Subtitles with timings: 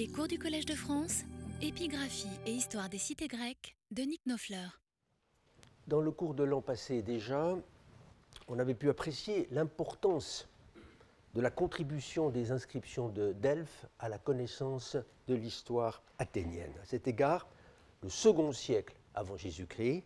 [0.00, 1.24] Les cours du Collège de France,
[1.60, 4.80] épigraphie et histoire des cités grecques de Nick Nofleur.
[5.88, 7.58] Dans le cours de l'an passé déjà,
[8.48, 10.48] on avait pu apprécier l'importance
[11.34, 14.96] de la contribution des inscriptions de Delphes à la connaissance
[15.28, 16.72] de l'histoire athénienne.
[16.82, 17.46] À cet égard,
[18.02, 20.02] le second siècle avant Jésus-Christ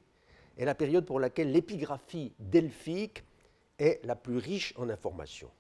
[0.59, 3.23] est la période pour laquelle l'épigraphie delphique
[3.79, 5.53] est la plus riche en informations.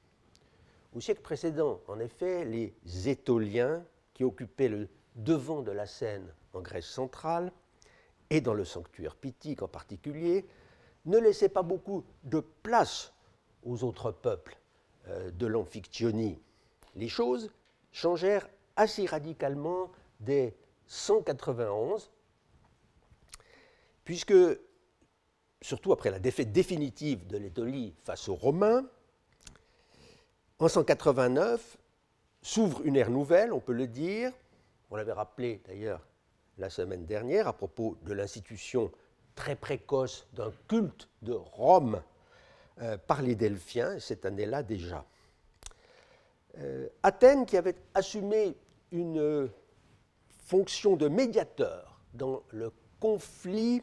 [0.92, 3.84] Au siècle précédent, en effet, les Étoliens,
[4.14, 7.52] qui occupaient le devant de la scène en Grèce centrale,
[8.30, 10.46] et dans le sanctuaire pythique en particulier,
[11.04, 13.12] ne laissaient pas beaucoup de place
[13.64, 14.56] aux autres peuples
[15.08, 16.40] euh, de l'Amphiktyonie.
[16.96, 17.50] Les choses
[17.92, 19.90] changèrent assez radicalement
[20.20, 22.10] dès 191,
[24.04, 24.34] puisque,
[25.60, 28.84] surtout après la défaite définitive de l'Étolie face aux Romains,
[30.58, 31.78] en 189
[32.44, 34.30] s'ouvre une ère nouvelle, on peut le dire,
[34.90, 36.06] on l'avait rappelé d'ailleurs
[36.58, 38.92] la semaine dernière à propos de l'institution
[39.34, 42.02] très précoce d'un culte de Rome
[42.82, 45.06] euh, par les Delphiens, cette année-là déjà.
[46.58, 48.54] Euh, Athènes, qui avait assumé
[48.92, 49.48] une
[50.44, 53.82] fonction de médiateur dans le conflit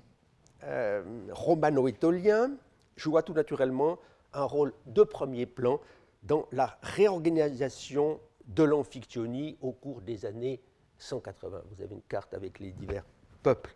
[0.63, 2.51] euh, romano-étolien,
[2.95, 3.97] joua tout naturellement
[4.33, 5.81] un rôle de premier plan
[6.21, 8.19] dans la réorganisation
[8.55, 10.61] de l'Amphiktyonie au cours des années
[10.97, 11.61] 180.
[11.71, 13.05] Vous avez une carte avec les divers
[13.43, 13.75] peuples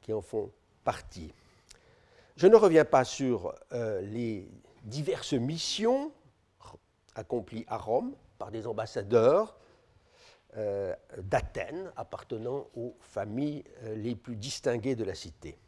[0.00, 0.52] qui en font
[0.84, 1.32] partie.
[2.38, 4.48] Je ne reviens pas sur euh, les
[4.84, 6.12] diverses missions
[7.16, 9.58] accomplies à Rome par des ambassadeurs
[10.56, 15.58] euh, d'Athènes appartenant aux familles euh, les plus distinguées de la cité.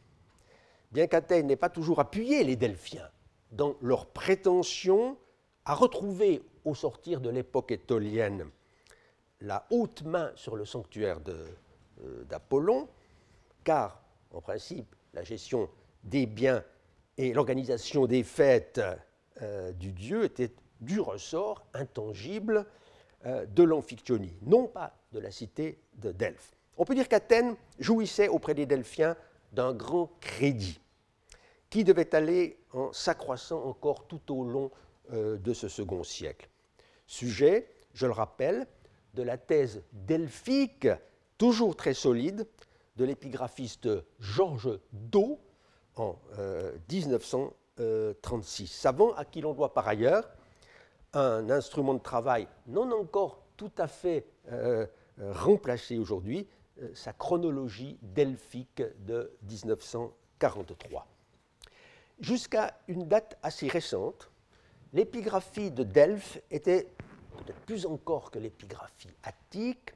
[0.92, 3.10] Bien qu'Athènes n'ait pas toujours appuyé les Delphiens
[3.50, 5.18] dans leur prétention
[5.64, 8.50] à retrouver au sortir de l'époque étolienne
[9.40, 11.18] la haute main sur le sanctuaire
[12.28, 12.88] d'Apollon,
[13.64, 15.68] car en principe la gestion
[16.04, 16.62] des biens
[17.16, 18.80] et l'organisation des fêtes
[19.42, 22.66] euh, du dieu étaient du ressort intangible
[23.26, 26.56] euh, de l'Amphiktyonie, non pas de la cité de Delphes.
[26.78, 29.16] On peut dire qu'Athènes jouissait auprès des Delphiens
[29.52, 30.80] d'un grand crédit
[31.68, 36.48] qui devait aller en s'accroissant encore tout au long euh, de ce second siècle.
[37.06, 38.66] Sujet, je le rappelle,
[39.14, 40.88] de la thèse delphique,
[41.38, 42.46] toujours très solide,
[42.96, 43.88] de l'épigraphiste
[44.18, 45.38] Georges Do
[45.96, 46.16] en
[46.90, 47.52] 1936.
[47.80, 48.14] Euh,
[48.66, 50.28] Savant à qui l'on doit par ailleurs
[51.14, 54.86] un instrument de travail non encore tout à fait euh,
[55.18, 56.46] remplacé aujourd'hui,
[56.82, 61.06] euh, sa chronologie delphique de 1943.
[62.20, 64.30] Jusqu'à une date assez récente,
[64.92, 66.88] l'épigraphie de Delphes était,
[67.36, 69.94] peut-être plus encore que l'épigraphie attique,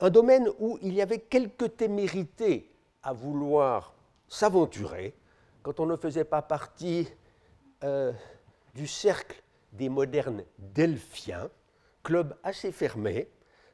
[0.00, 2.70] un domaine où il y avait quelque témérité
[3.02, 3.94] à vouloir
[4.28, 5.14] s'aventurer
[5.62, 7.08] quand on ne faisait pas partie
[7.84, 8.12] euh,
[8.74, 9.42] du cercle
[9.72, 11.50] des modernes delphiens,
[12.02, 13.28] club assez fermé,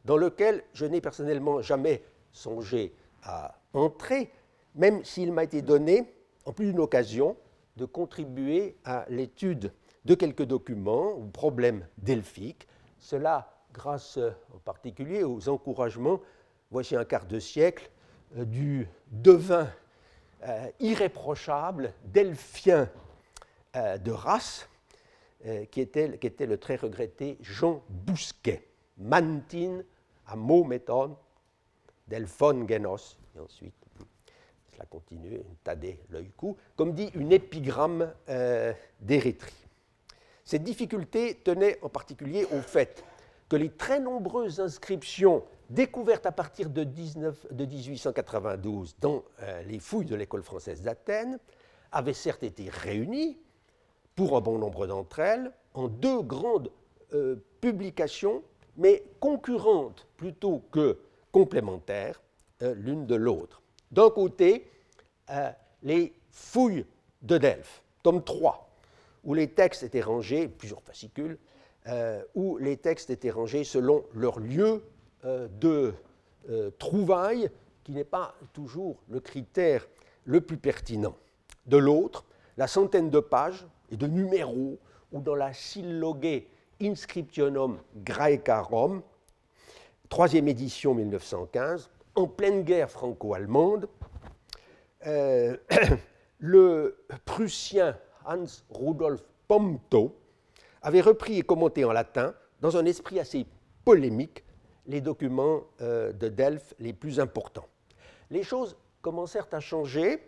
[0.04, 2.02] dans lequel je n'ai personnellement jamais
[2.32, 4.30] songé à entrer,
[4.74, 7.36] même s'il m'a été donné, en plus d'une occasion,
[7.76, 9.72] de contribuer à l'étude
[10.04, 12.66] de quelques documents ou problèmes delphiques.
[12.98, 16.20] Cela grâce euh, en particulier aux encouragements,
[16.70, 17.90] voici un quart de siècle,
[18.36, 19.68] euh, du devin
[20.46, 22.88] euh, irréprochable, delphien
[23.72, 24.68] de race,
[25.70, 28.66] qui était, le très regretté Jean Bousquet.
[28.98, 29.82] Mantin,
[30.26, 31.14] à méthode,
[32.08, 33.86] delphon genos, et ensuite,
[34.72, 38.12] cela continue, tadé l'œil coup, comme dit une épigramme
[39.00, 39.69] d'Érythrée.
[40.50, 43.04] Cette difficulté tenait en particulier au fait
[43.48, 50.16] que les très nombreuses inscriptions découvertes à partir de, 1892 dans euh, les fouilles de
[50.16, 51.38] l'école française d'Athènes
[51.92, 53.38] avaient certes été réunies,
[54.16, 56.72] pour un bon nombre d'entre elles, en deux grandes
[57.14, 58.42] euh, publications,
[58.76, 60.98] mais concurrentes plutôt que
[61.30, 62.20] complémentaires
[62.62, 63.62] euh, l'une de l'autre.
[63.92, 64.68] D'un côté,
[65.84, 66.86] les fouilles
[67.22, 68.69] de Delphes, tome 3,
[69.24, 71.38] où les textes étaient rangés, plusieurs fascicules,
[71.88, 74.82] euh, où les textes étaient rangés selon leur lieu
[75.24, 75.94] euh, de
[76.50, 77.50] euh, trouvaille,
[77.84, 79.88] qui n'est pas toujours le critère
[80.24, 81.16] le plus pertinent.
[81.66, 82.24] De l'autre,
[82.56, 84.78] la centaine de pages et de numéros,
[85.12, 86.42] ou dans la Sylloge
[86.82, 89.02] Inscriptionum Graecarum,
[90.08, 93.88] troisième édition 1915, en pleine guerre franco-allemande,
[96.38, 97.96] le Prussien
[98.26, 100.16] Hans Rudolf Pomto
[100.82, 103.46] avait repris et commenté en latin, dans un esprit assez
[103.84, 104.44] polémique,
[104.86, 107.66] les documents euh, de Delphes les plus importants.
[108.30, 110.22] Les choses commencèrent à changer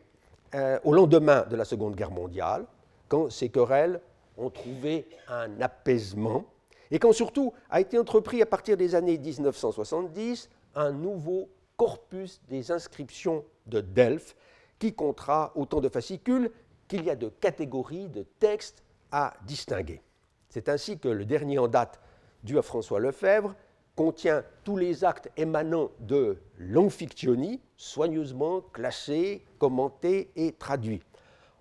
[0.55, 2.67] euh, au lendemain de la Seconde Guerre mondiale,
[3.09, 4.01] quand ces querelles
[4.37, 6.45] ont trouvé un apaisement
[6.91, 12.71] et quand surtout a été entrepris à partir des années 1970 un nouveau corpus des
[12.71, 14.37] inscriptions de Delphes
[14.79, 16.51] qui comptera autant de fascicules
[16.93, 20.03] qu'il y a de catégories de textes à distinguer.
[20.51, 21.99] C'est ainsi que le dernier en date,
[22.45, 23.55] dû à François Lefebvre,
[23.97, 31.03] contient tous les actes émanant de l'Amphiktyonie, soigneusement classés, commentés et traduits.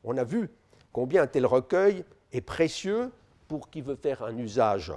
[0.03, 0.49] On a vu
[0.91, 3.09] combien un tel recueil est précieux
[3.47, 4.91] pour qui veut faire un usage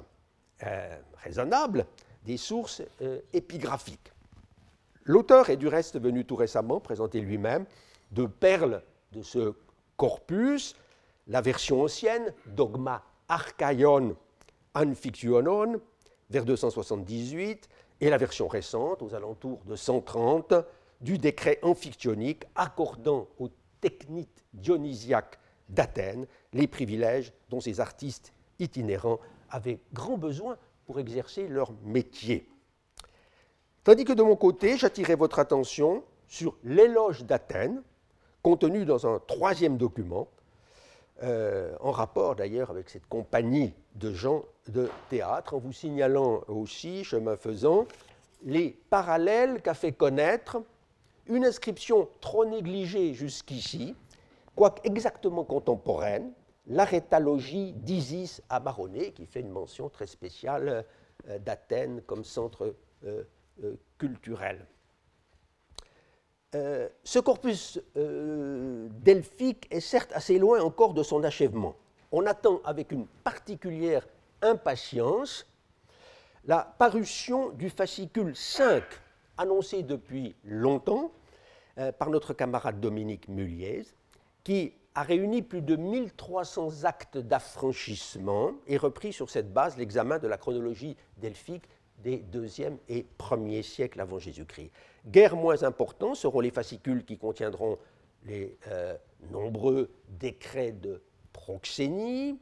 [0.64, 1.86] euh, raisonnable
[2.24, 4.10] des sources euh, épigraphiques.
[5.04, 7.66] L'auteur est du reste venu tout récemment présenter lui-même
[8.10, 8.82] deux perles
[9.12, 9.54] de ce
[9.96, 10.74] corpus,
[11.26, 14.16] la version ancienne, Dogma Archaion
[14.74, 15.80] Anfictionon,
[16.30, 17.68] vers 278,
[18.00, 20.54] et la version récente, aux alentours de 130,
[21.00, 23.50] du décret amphicyonique accordant aux
[23.80, 25.38] technites dionysiaques
[25.68, 29.20] d'Athènes les privilèges dont ces artistes itinérants
[29.50, 30.56] avaient grand besoin
[30.86, 32.48] pour exercer leur métier.
[33.84, 37.82] Tandis que de mon côté, j'attirais votre attention sur l'éloge d'Athènes,
[38.44, 40.28] contenu dans un troisième document,
[41.22, 47.04] euh, en rapport d'ailleurs avec cette compagnie de gens de théâtre, en vous signalant aussi,
[47.04, 47.86] chemin faisant,
[48.44, 50.60] les parallèles qu'a fait connaître
[51.26, 53.96] une inscription trop négligée jusqu'ici,
[54.54, 56.30] quoique exactement contemporaine,
[56.66, 60.84] l'arétalogie d'Isis à Maronée, qui fait une mention très spéciale
[61.30, 62.74] euh, d'Athènes comme centre
[63.06, 63.22] euh,
[63.96, 64.66] culturel.
[66.54, 71.74] Euh, ce corpus euh, delphique est certes assez loin encore de son achèvement.
[72.12, 74.06] On attend avec une particulière
[74.40, 75.46] impatience
[76.46, 78.82] la parution du fascicule 5,
[79.38, 81.10] annoncé depuis longtemps
[81.78, 83.86] euh, par notre camarade Dominique Muliez,
[84.44, 90.28] qui a réuni plus de 1300 actes d'affranchissement et repris sur cette base l'examen de
[90.28, 91.64] la chronologie delphique
[91.98, 94.70] des deuxième et premier siècles avant Jésus-Christ.
[95.06, 97.78] Guère moins importants seront les fascicules qui contiendront
[98.24, 98.96] les euh,
[99.30, 101.02] nombreux décrets de
[101.32, 102.38] proxénie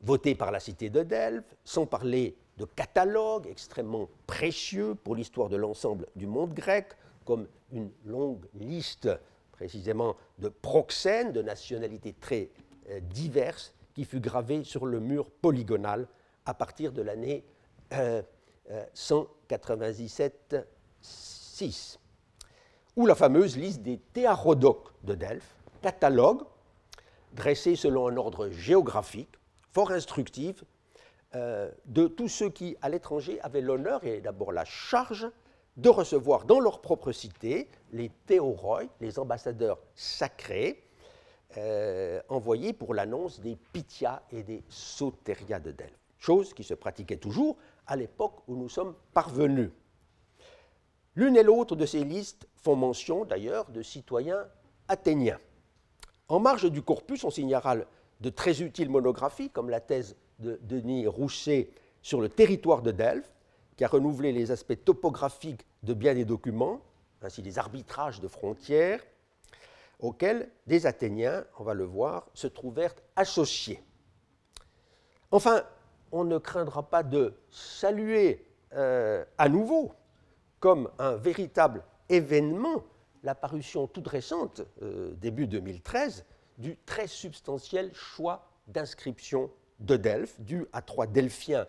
[0.00, 5.56] votés par la cité de Delphes, sans parler de catalogues extrêmement précieux pour l'histoire de
[5.56, 6.88] l'ensemble du monde grec,
[7.24, 9.08] comme une longue liste
[9.52, 12.50] précisément de proxènes de nationalités très
[12.90, 16.08] euh, diverses qui fut gravée sur le mur polygonal
[16.44, 17.44] à partir de l'année
[18.94, 20.56] 197
[21.62, 21.70] euh,
[22.96, 26.42] ou la fameuse liste des théarodoques de Delphes, catalogue
[27.36, 29.36] dressé selon un ordre géographique,
[29.72, 30.64] fort instructif,
[31.34, 35.30] euh, de tous ceux qui, à l'étranger, avaient l'honneur et d'abord la charge
[35.76, 40.82] de recevoir dans leur propre cité les théoroi, les ambassadeurs sacrés,
[41.58, 47.18] euh, envoyés pour l'annonce des Pythia et des Soteria de Delphes, chose qui se pratiquait
[47.18, 47.56] toujours
[47.86, 49.70] à l'époque où nous sommes parvenus.
[51.16, 54.46] L'une et l'autre de ces listes font mention d'ailleurs de citoyens
[54.86, 55.40] athéniens.
[56.28, 57.76] En marge du corpus, on signalera
[58.20, 61.70] de très utiles monographies, comme la thèse de Denis Rousset
[62.02, 63.32] sur le territoire de Delphes,
[63.76, 66.80] qui a renouvelé les aspects topographiques de bien des documents,
[67.22, 69.00] ainsi les arbitrages de frontières,
[70.00, 73.82] auxquels des Athéniens, on va le voir, se trouvèrent associés.
[75.30, 75.62] Enfin,
[76.12, 79.92] on ne craindra pas de saluer euh, à nouveau
[80.60, 82.82] comme un véritable événement
[83.26, 86.24] l'apparition toute récente, euh, début 2013,
[86.58, 91.66] du très substantiel choix d'inscription de Delphes, dû à trois Delphiens,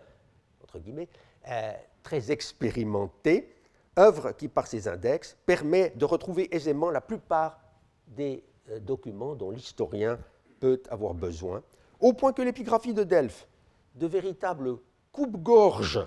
[0.62, 1.08] entre guillemets,
[1.48, 3.54] euh, très expérimentés,
[3.98, 7.60] œuvre qui, par ses index, permet de retrouver aisément la plupart
[8.06, 10.18] des euh, documents dont l'historien
[10.60, 11.62] peut avoir besoin,
[12.00, 13.48] au point que l'épigraphie de Delphes,
[13.96, 14.78] de véritable
[15.12, 16.06] coupe-gorge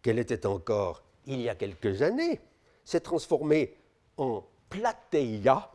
[0.00, 2.40] qu'elle était encore il y a quelques années,
[2.84, 3.76] s'est transformée
[4.16, 5.70] en plateia,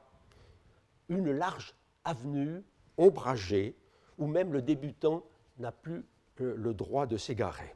[1.09, 2.63] une large avenue
[2.97, 3.75] ombragée
[4.17, 5.23] où même le débutant
[5.59, 6.05] n'a plus
[6.39, 7.73] euh, le droit de s'égarer.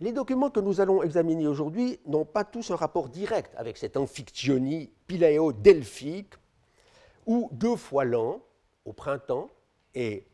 [0.00, 3.96] Les documents que nous allons examiner aujourd'hui n'ont pas tous un rapport direct avec cette
[3.96, 6.34] amphiktyonie piléo-delphique
[7.26, 8.42] où deux fois l'an,
[8.84, 9.48] au printemps
[9.94, 10.26] et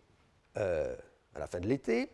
[0.56, 0.96] euh,
[1.34, 2.10] à la fin de l'été,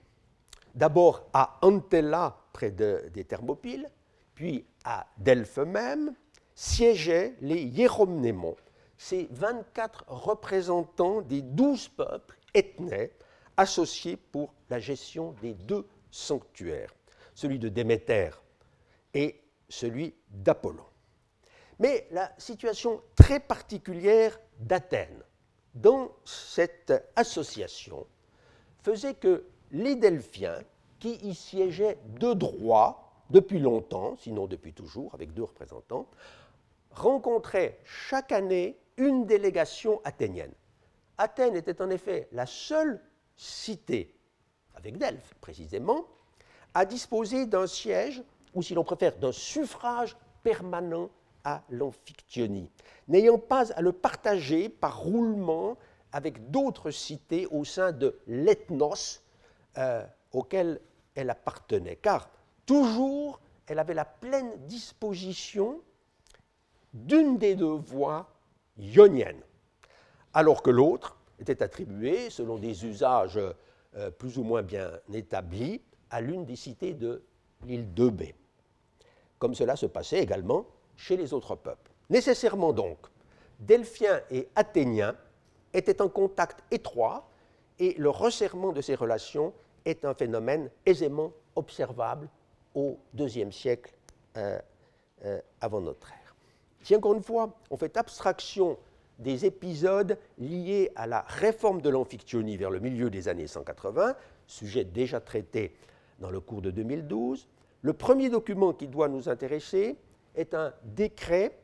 [0.74, 3.88] d'abord à Antella, près des Thermopyles,
[4.34, 6.14] puis à Delphes même,
[6.54, 8.56] siégeaient les Hieromnémons,
[8.96, 13.10] ces 24 représentants des douze peuples ethnées
[13.56, 16.94] associés pour la gestion des deux sanctuaires.
[17.34, 18.30] celui de Déméter
[19.12, 20.86] et celui d'Apollon.
[21.80, 25.24] Mais la situation très particulière d'Athènes
[25.74, 28.06] dans cette association
[28.82, 30.62] faisait que les Delphiens,
[30.98, 36.08] qui y siégeaient de droit depuis longtemps, sinon depuis toujours, avec deux représentants,
[36.90, 40.52] rencontraient chaque année une délégation athénienne.
[41.18, 43.00] Athènes était en effet la seule
[43.36, 44.14] cité,
[44.74, 46.06] avec Delphes précisément,
[46.74, 48.22] à disposer d'un siège,
[48.54, 51.10] ou si l'on préfère, d'un suffrage permanent
[51.44, 52.70] à l'Amphictyonie,
[53.08, 55.76] n'ayant pas à le partager par roulement
[56.12, 59.23] avec d'autres cités au sein de l'ethnos
[59.78, 60.80] euh, auquel
[61.14, 62.30] elle appartenait, car
[62.66, 65.80] toujours elle avait la pleine disposition
[66.92, 68.28] d'une des deux voies
[68.76, 69.42] ioniennes,
[70.32, 73.38] alors que l'autre était attribuée, selon des usages
[73.96, 77.24] euh, plus ou moins bien établis, à l'une des cités de
[77.64, 78.22] l'île de B,
[79.38, 80.66] comme cela se passait également
[80.96, 81.90] chez les autres peuples.
[82.10, 82.98] Nécessairement donc,
[83.58, 85.16] Delphiens et Athéniens
[85.72, 87.28] étaient en contact étroit
[87.78, 89.52] et le resserrement de ces relations
[89.84, 92.28] est un phénomène aisément observable
[92.74, 93.94] au IIe siècle
[94.36, 94.58] euh,
[95.24, 96.36] euh, avant notre ère.
[96.82, 98.76] Si encore une fois on fait abstraction
[99.18, 104.84] des épisodes liés à la réforme de l'amphictyonie vers le milieu des années 180, sujet
[104.84, 105.74] déjà traité
[106.18, 107.48] dans le cours de 2012,
[107.82, 109.96] le premier document qui doit nous intéresser
[110.34, 111.56] est un décret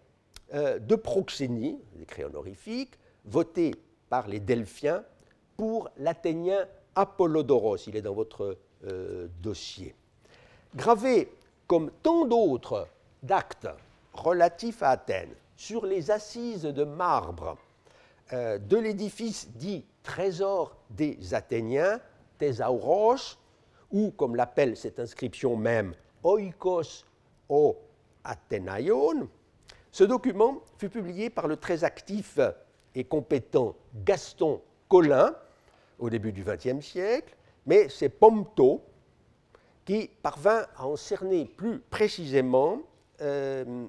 [0.55, 3.75] euh, de proxénie, décret honorifique, voté
[4.09, 5.05] par les Delphiens
[5.57, 7.87] pour l'Athénien Apollodoros.
[7.87, 9.95] Il est dans votre euh, dossier.
[10.75, 11.33] Gravé
[11.67, 12.89] comme tant d'autres
[13.23, 13.69] d'actes
[14.13, 17.57] relatifs à Athènes sur les assises de marbre
[18.33, 22.01] euh, de l'édifice dit Trésor des Athéniens,
[22.39, 23.37] Thésauros,
[23.91, 27.05] ou comme l'appelle cette inscription même, Oikos
[27.49, 27.77] o
[28.25, 29.29] Athénaïon,
[29.91, 32.39] ce document fut publié par le très actif
[32.95, 35.35] et compétent Gaston Collin
[36.01, 38.83] au début du XXe siècle, mais c'est Pomto
[39.85, 42.83] qui parvint à en cerner plus précisément
[43.21, 43.87] euh,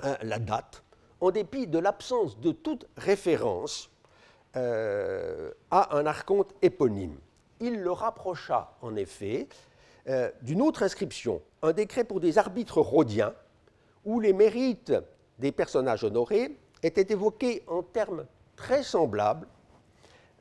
[0.00, 0.82] la date,
[1.20, 3.90] en dépit de l'absence de toute référence
[4.56, 7.18] euh, à un archonte éponyme.
[7.60, 9.46] Il le rapprocha en effet
[10.08, 13.34] euh, d'une autre inscription, un décret pour des arbitres rhodiens,
[14.06, 14.94] où les mérites
[15.38, 18.24] des personnages honorés étaient évoqués en termes
[18.56, 19.46] très semblables,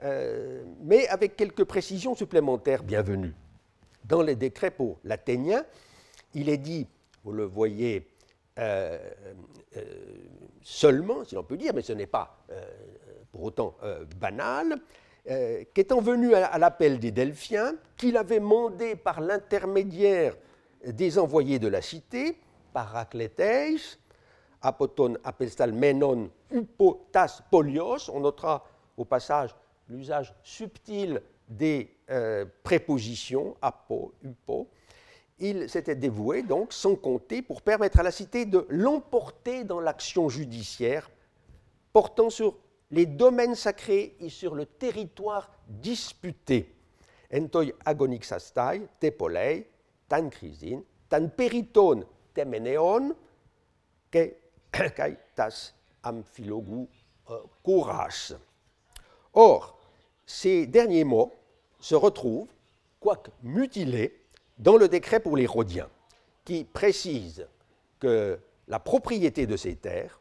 [0.03, 3.33] euh, mais avec quelques précisions supplémentaires bienvenues.
[4.05, 5.65] Dans les décrets pour l'Athénien,
[6.33, 6.87] il est dit,
[7.23, 8.07] vous le voyez
[8.59, 8.97] euh,
[10.61, 12.37] seulement, si l'on peut dire, mais ce n'est pas
[13.31, 13.75] pour autant
[14.19, 14.79] banal,
[15.29, 20.37] euh, qu'étant venu à, l'appel des Delphiens, qu'il avait mandé par l'intermédiaire
[20.85, 22.39] des envoyés de la cité,
[22.71, 23.97] Paracléteis,
[24.61, 29.53] Apoton apestal menon upotas polios, on notera au passage
[29.89, 34.69] l'usage subtil des euh, prépositions, apo, upo,
[35.39, 40.29] il s'était dévoué donc sans compter pour permettre à la cité de l'emporter dans l'action
[40.29, 41.09] judiciaire
[41.93, 42.57] portant sur
[42.91, 46.73] les domaines sacrés et sur le territoire disputé.
[47.33, 49.67] Entoi agonixastai, tepolei,
[50.07, 50.79] tan crisin,
[51.09, 53.11] tan periton temeneon,
[54.11, 54.37] kai
[55.35, 56.87] tas amphilogu
[57.63, 58.31] courage.
[58.31, 58.37] Euh,
[59.33, 59.76] Or,
[60.27, 61.33] ces derniers mots
[61.79, 62.49] se retrouvent,
[62.99, 64.21] quoique mutilés,
[64.59, 65.89] dans le décret pour les Rhodiens,
[66.43, 67.47] qui précise
[67.99, 70.19] que la propriété de ces terres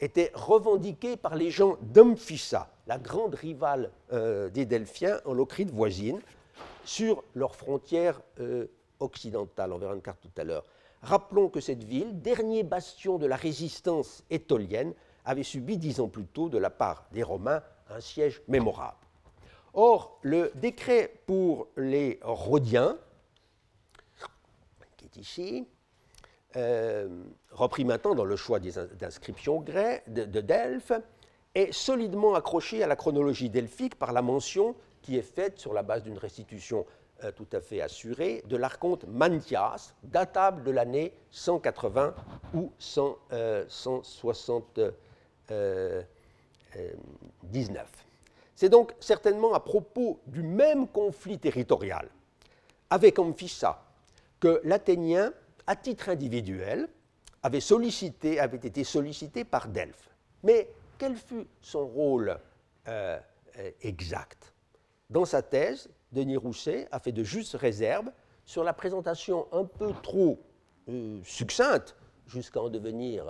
[0.00, 6.20] était revendiquée par les gens d'Amphissa, la grande rivale euh, des Delphiens en Locride voisine,
[6.84, 8.66] sur leurs frontières euh,
[9.00, 9.72] occidentales.
[9.72, 10.64] On verra une carte tout à l'heure.
[11.02, 16.26] Rappelons que cette ville, dernier bastion de la résistance étolienne, avait subi dix ans plus
[16.26, 18.96] tôt de la part des Romains un siège mémorable.
[19.74, 22.98] Or, le décret pour les Rhodiens,
[24.96, 25.68] qui est ici,
[26.56, 27.08] euh,
[27.52, 30.92] repris maintenant dans le choix des inscriptions de, de Delphes,
[31.54, 35.82] est solidement accroché à la chronologie delphique par la mention qui est faite sur la
[35.82, 36.86] base d'une restitution
[37.24, 42.14] euh, tout à fait assurée de l'archonte Mantias, datable de l'année 180
[42.54, 44.94] ou 179.
[45.50, 46.02] Euh,
[48.60, 52.10] C'est donc certainement à propos du même conflit territorial
[52.90, 53.82] avec Amphissa
[54.38, 55.32] que l'Athénien
[55.66, 56.86] à titre individuel,
[57.42, 60.10] avait, sollicité, avait été sollicité par Delphes.
[60.42, 62.38] Mais quel fut son rôle
[62.86, 63.18] euh,
[63.56, 64.52] euh, exact?
[65.08, 68.12] Dans sa thèse, Denis Rousset a fait de justes réserves
[68.44, 70.38] sur la présentation un peu trop
[70.90, 73.24] euh, succincte, jusqu'à en devenir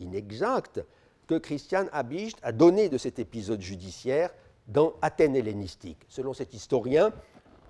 [0.00, 0.84] inexacte,
[1.26, 4.30] que Christian Habicht a donné de cet épisode judiciaire
[4.66, 6.04] dans Athènes hellénistique.
[6.08, 7.12] Selon cet historien,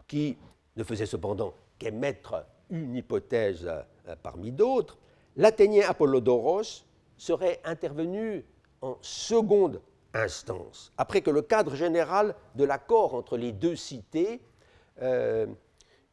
[0.06, 0.36] qui
[0.76, 4.98] ne faisait cependant qu'émettre une hypothèse euh, parmi d'autres,
[5.36, 6.84] l'Athénien Apollodoros
[7.16, 8.44] serait intervenu
[8.82, 9.80] en seconde
[10.14, 14.40] instance, après que le cadre général de l'accord entre les deux cités
[15.02, 15.46] euh,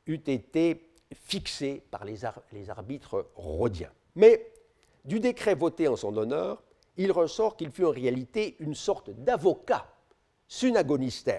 [0.08, 2.18] eût été fixé par les,
[2.52, 3.92] les arbitres rhodiens.
[4.16, 4.52] Mais
[5.06, 6.64] du décret voté en son honneur,
[6.98, 9.93] il ressort qu'il fut en réalité une sorte d'avocat
[10.48, 11.32] synagonistes,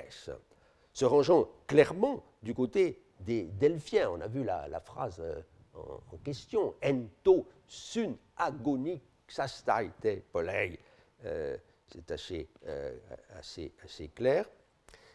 [0.93, 4.11] se rangeant clairement du côté des Delphiens.
[4.11, 5.41] On a vu la, phrase euh,
[5.75, 10.79] en, question, ento sun agonixastaite polei.
[11.25, 11.57] Euh,
[11.93, 12.97] c'est assez, euh,
[13.39, 13.73] assez,
[14.15, 14.47] clair.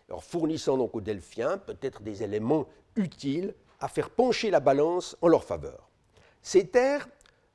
[0.08, 5.28] Alors, fournissant donc aux Delphiens peut-être des éléments utiles à faire pencher la balance en
[5.28, 5.90] leur faveur.
[6.42, 7.08] Ces terres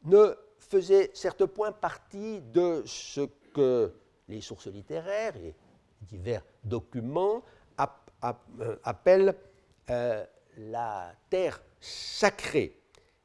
[0.05, 3.23] ne faisaient certes point partie de ce
[3.53, 3.93] que
[4.29, 5.55] les sources littéraires et
[6.05, 7.43] divers documents
[8.61, 9.35] euh, appellent
[9.91, 10.25] euh,
[10.57, 12.81] la terre sacrée,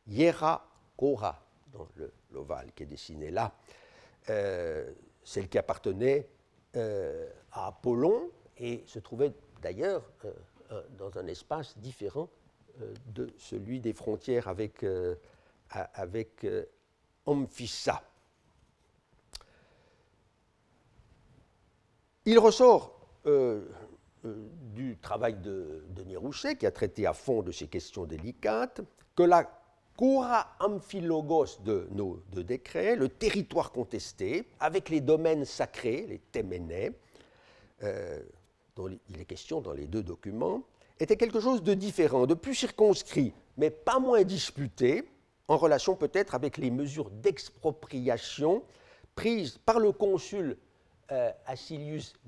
[0.08, 0.68] Yera
[0.98, 1.88] Kora, dans
[2.32, 3.54] l'ovale qui est dessiné là,
[4.30, 4.92] euh,
[5.24, 6.28] celle qui appartenait
[6.74, 9.32] à Apollon et se trouvait
[9.62, 10.12] d'ailleurs
[10.98, 12.30] dans un espace différent
[13.08, 14.86] de celui des frontières avec,
[15.70, 16.46] avec
[17.26, 18.04] Amphissa.
[22.30, 22.94] Il ressort
[23.26, 23.66] euh,
[24.24, 24.36] euh,
[24.76, 28.82] du travail de Denis Rouchet, qui a traité à fond de ces questions délicates,
[29.16, 29.50] que la
[29.98, 36.92] Cura Amphilogos de nos deux décrets, le territoire contesté, avec les domaines sacrés, les téménés,
[37.82, 38.20] euh,
[38.76, 40.62] dont il est question dans les deux documents,
[41.00, 45.04] était quelque chose de différent, de plus circonscrit, mais pas moins disputé,
[45.48, 48.62] en relation peut-être avec les mesures d'expropriation
[49.16, 50.58] prises par le consul
[51.12, 51.32] euh,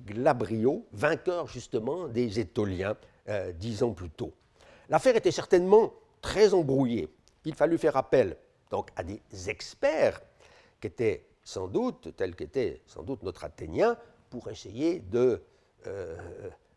[0.06, 2.96] Glabrio, vainqueur justement des Étoliens
[3.30, 4.34] euh, dix ans plus tôt.
[4.90, 7.08] L'affaire était certainement très embrouillée.
[7.46, 8.38] Il fallut faire appel
[8.70, 10.22] donc à des experts
[10.80, 13.98] qui étaient sans doute, tels qu'était sans doute notre Athénien,
[14.30, 15.42] pour essayer de
[15.88, 16.18] euh,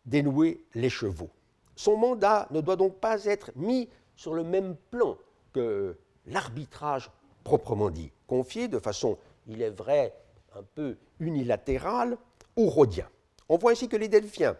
[0.05, 1.29] dénouer les chevaux.
[1.75, 5.17] Son mandat ne doit donc pas être mis sur le même plan
[5.53, 7.11] que l'arbitrage
[7.43, 10.13] proprement dit, confié de façon, il est vrai,
[10.55, 12.17] un peu unilatérale
[12.55, 13.09] aux Rhodiens.
[13.49, 14.57] On voit ainsi que les Delphiens,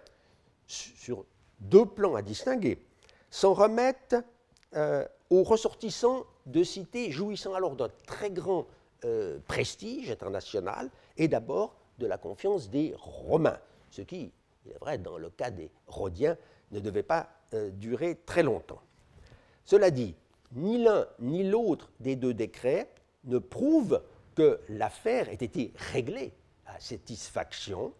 [0.67, 1.25] sur
[1.59, 2.79] deux plans à distinguer,
[3.29, 4.15] s'en remettent
[4.75, 8.67] euh, aux ressortissants de cités jouissant alors d'un très grand
[9.03, 14.31] euh, prestige international et d'abord de la confiance des Romains, ce qui,
[14.65, 16.37] il est vrai, dans le cas des Rhodiens,
[16.71, 18.81] ne devait pas euh, durer très longtemps.
[19.63, 20.15] Cela dit,
[20.53, 22.89] ni l'un ni l'autre des deux décrets
[23.25, 24.01] ne prouve
[24.35, 26.33] que l'affaire ait été réglée
[26.65, 27.93] à satisfaction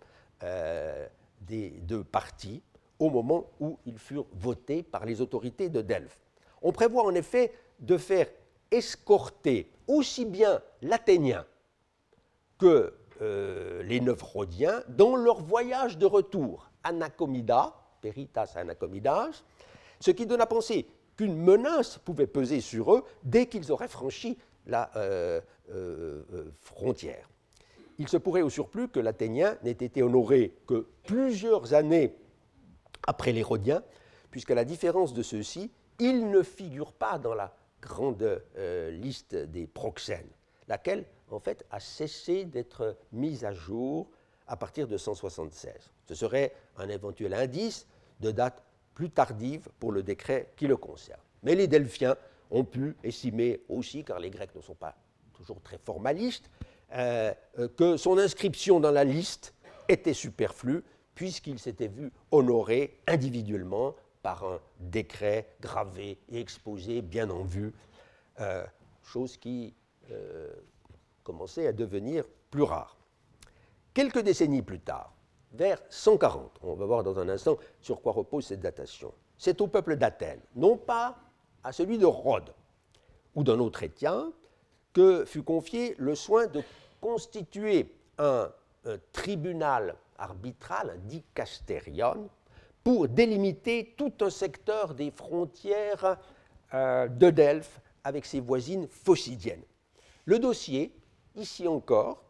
[0.43, 1.07] euh,
[1.41, 2.61] des deux parties
[2.99, 6.19] au moment où ils furent votés par les autorités de Delphes.
[6.61, 8.27] On prévoit en effet de faire
[8.71, 11.45] escorter aussi bien l'Athénien
[12.57, 19.43] que euh, les neuf Rhodiens dans leur voyage de retour, Anacomida, Peritas Anacomidas,
[19.99, 24.37] ce qui donne à penser qu'une menace pouvait peser sur eux dès qu'ils auraient franchi
[24.65, 25.41] la euh,
[26.61, 27.29] frontière.
[27.97, 32.17] Il se pourrait au surplus que l'Athénien n'ait été honoré que plusieurs années
[33.07, 33.83] après les Rhodiens,
[34.31, 38.43] puisqu'à la différence de ceux-ci, il ne figure pas dans la grande
[38.91, 40.29] liste des proxènes,
[40.67, 44.09] laquelle, en fait, a cessé d'être mise à jour
[44.47, 45.73] à partir de 176.
[46.05, 47.87] Ce serait un éventuel indice
[48.19, 48.61] de date
[48.93, 51.21] plus tardive pour le décret qui le concerne.
[51.43, 52.15] Mais les Delphiens
[52.51, 54.95] ont pu estimer aussi, car les Grecs ne sont pas
[55.33, 56.49] toujours très formalistes,
[56.93, 59.53] euh, euh, que son inscription dans la liste
[59.89, 67.43] était superflue, puisqu'il s'était vu honoré individuellement par un décret gravé et exposé bien en
[67.43, 67.73] vue,
[68.39, 68.65] euh,
[69.03, 69.73] chose qui
[71.23, 72.95] commençait à devenir plus rare.
[73.93, 75.15] Quelques décennies plus tard,
[75.51, 79.67] vers 140, on va voir dans un instant sur quoi repose cette datation, c'est au
[79.67, 81.17] peuple d'Athènes, non pas
[81.63, 82.53] à celui de Rhodes
[83.33, 84.31] ou d'un autre Étien
[84.95, 86.63] que fut confié le soin de
[87.01, 88.49] constituer un,
[89.11, 92.29] tribunal arbitral, un dicasterion,
[92.83, 96.17] pour délimiter tout un secteur des frontières
[96.73, 99.63] euh, de Delphes avec ses voisines phocidiennes.
[100.25, 100.95] Le dossier,
[101.35, 102.23] ici encore,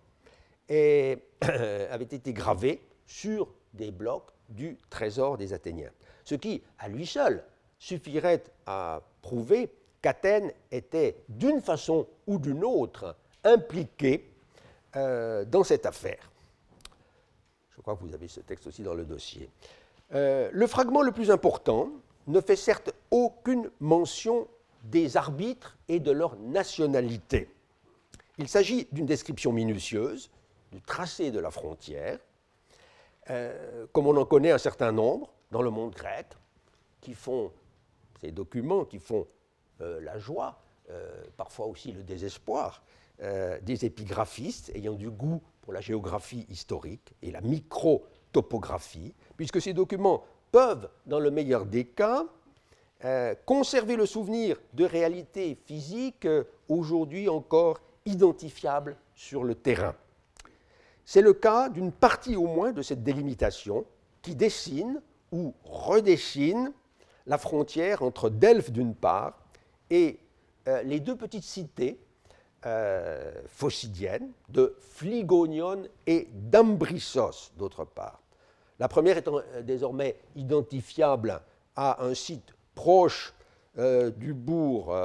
[0.69, 5.91] avait été gravé sur des blocs du trésor des Athéniens,
[6.23, 7.43] ce qui, à lui seul,
[7.77, 9.69] suffirait à prouvé
[10.05, 14.29] qu'Athènes était d'une façon ou d'une autre impliquée
[14.95, 16.29] euh, dans cette affaire.
[17.75, 19.49] Je crois que vous avez ce texte aussi dans le dossier.
[20.13, 21.89] Euh, le fragment le plus important
[22.27, 24.47] ne fait certes aucune mention
[24.83, 27.49] des arbitres et de leur nationalité.
[28.37, 30.29] Il s'agit d'une description minutieuse
[30.71, 32.19] du tracé de la frontière,
[33.31, 36.27] euh, comme on en connaît un certain nombre dans le monde grec,
[37.01, 37.51] qui font
[38.21, 39.25] ces documents qui font
[39.79, 40.59] la joie,
[40.89, 42.83] euh, parfois aussi le désespoir,
[43.61, 50.25] des épigraphistes ayant du goût pour la géographie historique et la micro-topographie, puisque ces documents
[50.51, 52.25] peuvent, dans le meilleur des cas,
[53.45, 56.27] conserver le souvenir de réalités physiques
[56.67, 59.95] aujourd'hui encore identifiables sur le terrain.
[61.05, 63.85] C'est le cas d'une partie au moins de cette délimitation
[64.21, 66.73] qui dessine ou redessine
[67.27, 69.44] la frontière entre Delphes d'une part
[69.89, 70.19] et
[70.67, 71.99] euh, les deux petites cités
[72.65, 78.21] euh, phocidiennes de Phlygonion et d'Ambrissos d'autre part.
[78.79, 81.41] La première étant euh, désormais identifiable
[81.75, 83.33] à un site proche
[84.17, 84.95] du bourg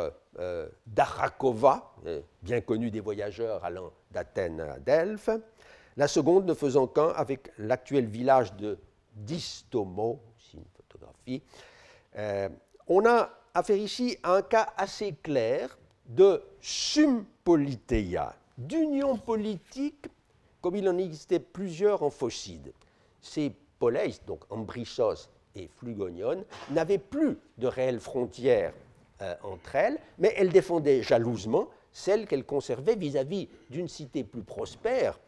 [0.87, 1.93] d'Arakova,
[2.41, 5.31] bien connu des voyageurs allant d'Athènes à Delphes,
[5.97, 8.79] la seconde ne faisant qu'un avec l'actuel village de
[9.13, 11.43] Distomo, c'est une photographie.
[12.87, 20.07] On a affaire ici un cas assez clair de sumpoliteia, d'union politique,
[20.61, 22.73] comme il en existait plusieurs en Phocide.
[23.21, 28.75] Ces poleis, donc Ambrissos et Flugonion, n'avaient plus de réelles frontières
[29.23, 35.19] euh, entre elles, mais elles défendaient jalousement celles qu'elles conservaient vis-à-vis d'une cité plus prospère,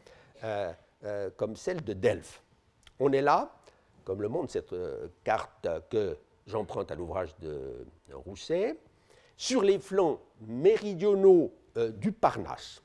[0.45, 0.73] euh,
[1.05, 2.43] euh, comme celle de Delphes.
[3.01, 3.53] On est là,
[4.05, 4.75] comme le montre cette
[5.25, 6.17] carte que
[6.53, 8.77] j'emprunte à l'ouvrage de Rousset,
[9.37, 11.53] sur les flancs méridionaux
[11.97, 12.83] du Parnasse.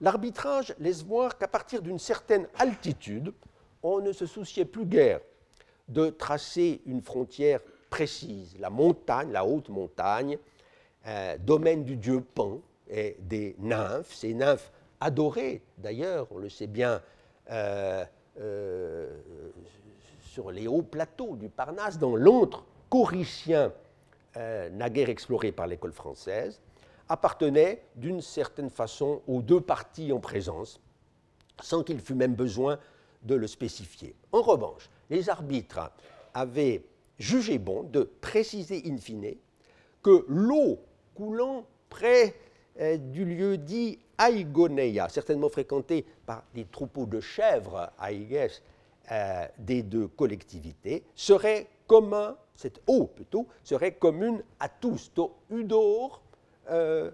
[0.00, 3.32] L'arbitrage laisse voir qu'à partir d'une certaine altitude,
[3.82, 5.20] on ne se souciait plus guère
[5.88, 8.56] de tracer une frontière précise.
[8.58, 10.38] La montagne, la haute montagne,
[11.40, 14.70] domaine du dieu Pan et des nymphes, ces nymphes
[15.00, 17.02] adoré, d'ailleurs, on le sait bien,
[17.50, 18.04] euh,
[18.38, 19.20] euh,
[20.20, 23.72] sur les hauts plateaux du Parnasse, dans l'antre coricien,
[24.36, 26.60] euh, naguère exploré par l'école française,
[27.08, 30.80] appartenait d'une certaine façon aux deux parties en présence,
[31.60, 32.78] sans qu'il fût même besoin
[33.22, 34.14] de le spécifier.
[34.32, 35.90] En revanche, les arbitres
[36.34, 36.84] avaient
[37.18, 39.34] jugé bon de préciser in fine
[40.02, 40.78] que l'eau
[41.14, 42.34] coulant près
[42.98, 48.62] du lieu dit Aigoneia, certainement fréquentée par des troupeaux de chèvres, Aïges,
[49.10, 56.22] euh, des deux collectivités, serait commun, cette eau plutôt, serait commune à tous, to udor,
[56.70, 57.10] euh,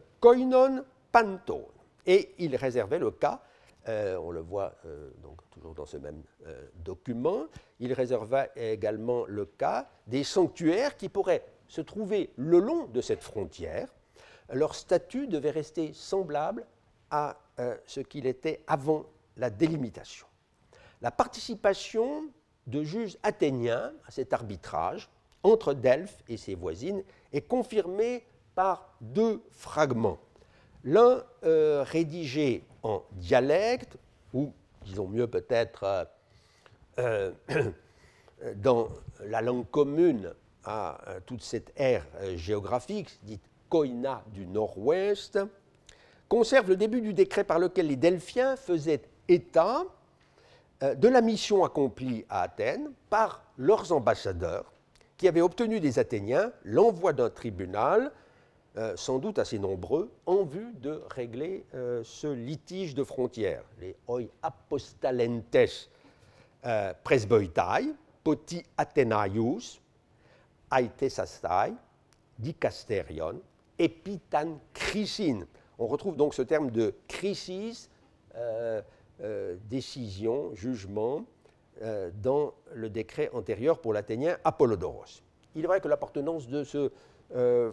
[1.12, 1.64] panton.
[2.04, 3.40] Et il réservait le cas,
[3.88, 4.74] euh, on le voit
[5.22, 6.22] donc toujours dans ce même
[6.84, 7.46] document,
[7.78, 13.22] il réserva également le cas des sanctuaires qui pourraient se trouver le long de cette
[13.22, 13.88] frontière.
[14.52, 16.66] Leur statut devait rester semblable
[17.10, 19.06] à euh, ce qu'il était avant
[19.36, 20.26] la délimitation.
[21.00, 22.28] La participation
[22.66, 25.08] de juges athéniens à cet arbitrage
[25.46, 30.18] entre Delphes et ses voisines est confirmée par deux fragments.
[30.84, 33.96] L'un euh, rédigé en dialecte,
[34.32, 34.52] ou
[34.84, 36.08] disons mieux peut-être
[36.98, 37.32] euh,
[38.56, 38.88] dans
[39.24, 40.32] la langue commune
[40.64, 42.04] à toute cette ère
[42.34, 45.38] géographique, dite Koina du Nord-Ouest,
[46.28, 49.84] conserve le début du décret par lequel les Delphiens faisaient état
[50.82, 54.72] euh, de la mission accomplie à Athènes par leurs ambassadeurs
[55.16, 58.12] qui avaient obtenu des Athéniens l'envoi d'un tribunal,
[58.76, 63.64] euh, sans doute assez nombreux, en vue de régler euh, ce litige de frontières.
[63.80, 65.56] Les oi apostalentes
[67.04, 69.80] presboitai, poti Athenaius,
[70.76, 71.72] aitesastai,
[72.38, 73.40] dicasterion,
[73.78, 75.46] epitan chrysin
[75.78, 77.90] on retrouve donc ce terme de crisis,
[78.34, 78.80] euh,
[79.22, 81.24] euh, décision, jugement,
[81.82, 85.22] euh, dans le décret antérieur pour l'Athénien Apollodoros.
[85.54, 86.90] Il est vrai que l'appartenance de ce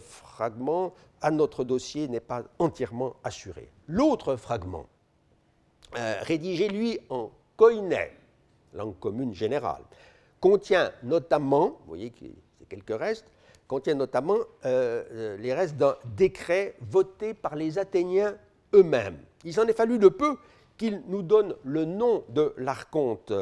[0.00, 3.70] fragment à notre dossier n'est pas entièrement assurée.
[3.86, 4.86] L'autre fragment,
[5.92, 8.10] rédigé lui en koiné,
[8.72, 9.82] langue commune générale,
[10.40, 12.26] contient notamment, vous voyez que
[12.58, 13.30] c'est quelques restes,
[13.66, 14.36] contient notamment
[14.66, 18.36] euh, euh, les restes d'un décret voté par les Athéniens
[18.74, 19.18] eux-mêmes.
[19.44, 20.36] Il s'en est fallu de peu
[20.76, 23.32] qu'ils nous donnent le nom de l'archonte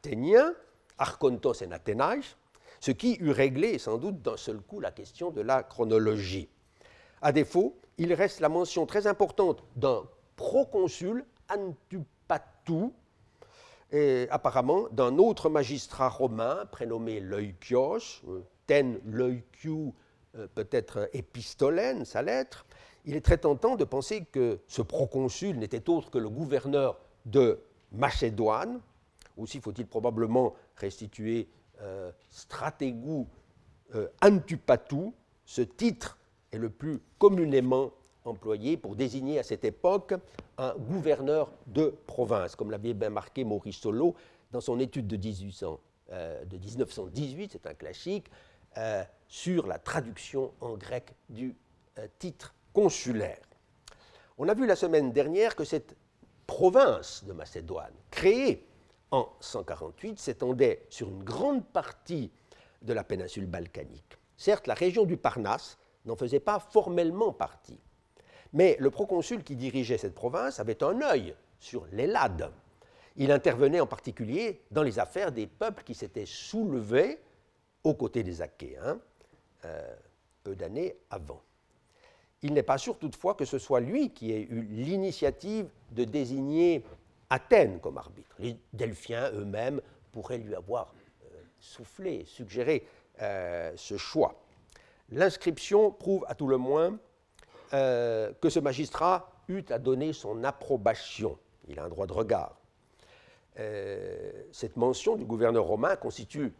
[0.00, 0.54] athénien,
[0.98, 2.36] Archontos en Athénaïs,
[2.80, 6.48] ce qui eût réglé sans doute d'un seul coup la question de la chronologie.
[7.20, 10.04] À défaut, il reste la mention très importante d'un
[10.36, 12.94] proconsul, Antupatou,
[13.92, 19.94] et apparemment d'un autre magistrat romain prénommé Leukios, euh, ten Leukiou,
[20.36, 22.64] euh, peut-être épistolène, sa lettre.
[23.04, 27.58] Il est très tentant de penser que ce proconsul n'était autre que le gouverneur de
[27.92, 28.80] Macédoine.
[29.40, 31.48] Aussi faut-il probablement restituer
[31.80, 33.26] euh, Stratégou
[33.94, 34.08] euh,
[35.46, 36.18] ce titre
[36.52, 37.90] est le plus communément
[38.24, 40.14] employé pour désigner à cette époque
[40.58, 44.14] un gouverneur de province, comme l'avait bien marqué Maurice Solo
[44.52, 45.80] dans son étude de, 1800,
[46.12, 48.30] euh, 1918, c'est un classique,
[48.76, 51.56] euh, sur la traduction en grec du
[52.18, 53.40] titre consulaire.
[54.38, 55.96] On a vu la semaine dernière que cette
[56.46, 58.64] province de Macédoine, créée
[59.10, 62.30] en 148, s'étendait sur une grande partie
[62.82, 64.18] de la péninsule balkanique.
[64.36, 67.78] Certes, la région du Parnasse n'en faisait pas formellement partie,
[68.52, 72.50] mais le proconsul qui dirigeait cette province avait un œil sur l'Hélade.
[73.16, 77.20] Il intervenait en particulier dans les affaires des peuples qui s'étaient soulevés
[77.84, 78.98] aux côtés des Achéens,
[79.64, 79.94] euh,
[80.42, 81.42] peu d'années avant.
[82.42, 86.82] Il n'est pas sûr toutefois que ce soit lui qui ait eu l'initiative de désigner
[87.30, 88.34] Athènes comme arbitre.
[88.40, 89.80] Les Delphiens eux-mêmes
[90.12, 90.92] pourraient lui avoir
[91.24, 91.28] euh,
[91.60, 92.84] soufflé, suggéré
[93.22, 94.42] euh, ce choix.
[95.10, 96.98] L'inscription prouve à tout le moins
[97.72, 101.38] euh, que ce magistrat eut à donner son approbation.
[101.68, 102.56] Il a un droit de regard.
[104.52, 106.52] cette mention du gouverneur romain constitue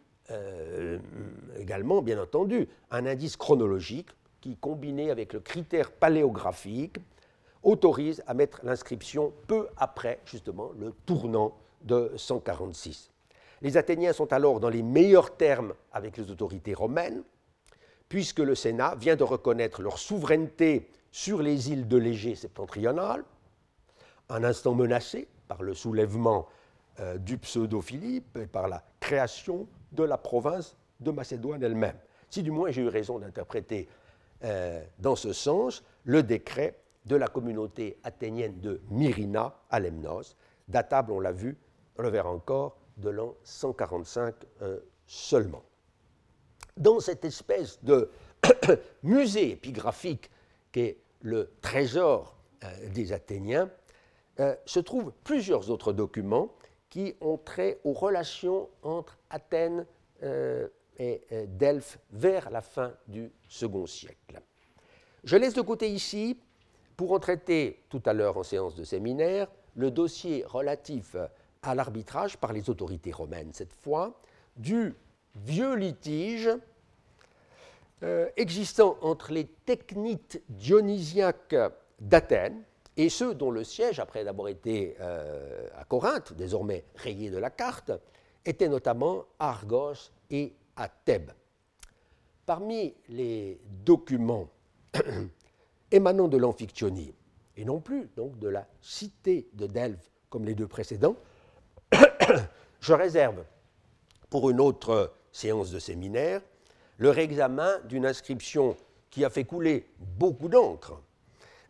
[1.57, 6.97] également, bien entendu, un indice chronologique qui, combiné avec le critère paléographique,
[7.63, 13.11] autorise à mettre l'inscription peu après, justement, le tournant de 146.
[13.61, 17.23] Les Athéniens sont alors dans les meilleurs termes avec les autorités romaines,
[18.09, 23.23] puisque le Sénat vient de reconnaître leur souveraineté sur les îles de l'Égée septentrionale,
[24.29, 26.47] un instant menacé par le soulèvement
[26.99, 31.97] euh, du pseudo-Philippe et par la création de la province de Macédoine elle-même.
[32.29, 33.87] Si du moins j'ai eu raison d'interpréter
[34.43, 40.35] euh, dans ce sens le décret de la communauté athénienne de Myrina à Lemnos,
[40.67, 41.57] datable, on l'a vu,
[41.97, 45.63] on le verra encore, de l'an 145 euh, seulement.
[46.77, 48.09] Dans cette espèce de
[49.03, 50.29] musée épigraphique
[50.71, 53.69] qu'est le trésor euh, des Athéniens,
[54.65, 56.51] se trouvent plusieurs autres documents
[56.89, 59.85] qui ont trait aux relations entre Athènes
[61.01, 64.39] et euh, Delphes vers la fin du second siècle.
[65.23, 66.39] Je laisse de côté ici,
[66.97, 71.15] pour en traiter tout à l'heure en séance de séminaire, le dossier relatif
[71.61, 74.19] à l'arbitrage par les autorités romaines, cette fois,
[74.57, 74.95] du
[75.35, 76.49] vieux litige
[78.03, 81.55] euh, existant entre les technites dionysiaques
[81.99, 82.63] d'Athènes
[82.97, 87.49] et ceux dont le siège, après d'avoir été euh, à Corinthe, désormais rayé de la
[87.49, 87.91] carte,
[88.43, 91.31] était notamment Argos et à Thèbes.
[92.45, 94.49] Parmi les documents
[95.91, 97.13] émanant de l'Amphiktyonie,
[97.57, 101.15] et non plus donc de la cité de Delphes comme les deux précédents,
[102.79, 103.43] je réserve
[104.29, 106.41] pour une autre séance de séminaire
[106.97, 108.77] le réexamen d'une inscription
[109.09, 111.01] qui a fait couler beaucoup d'encre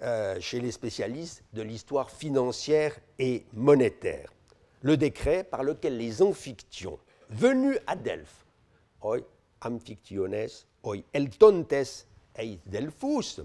[0.02, 4.34] euh, chez les spécialistes de l'histoire financière et monétaire.
[4.82, 8.46] Le décret par lequel les amphictyons venus à Delphes
[12.38, 13.42] et Delphus,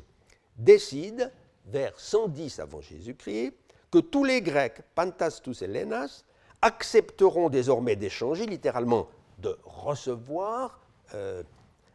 [0.56, 1.32] décide,
[1.66, 3.54] vers 110 avant Jésus-Christ,
[3.90, 6.24] que tous les Grecs, Pantastus et Lénas,
[6.62, 10.80] accepteront désormais d'échanger, littéralement de recevoir,
[11.14, 11.42] euh,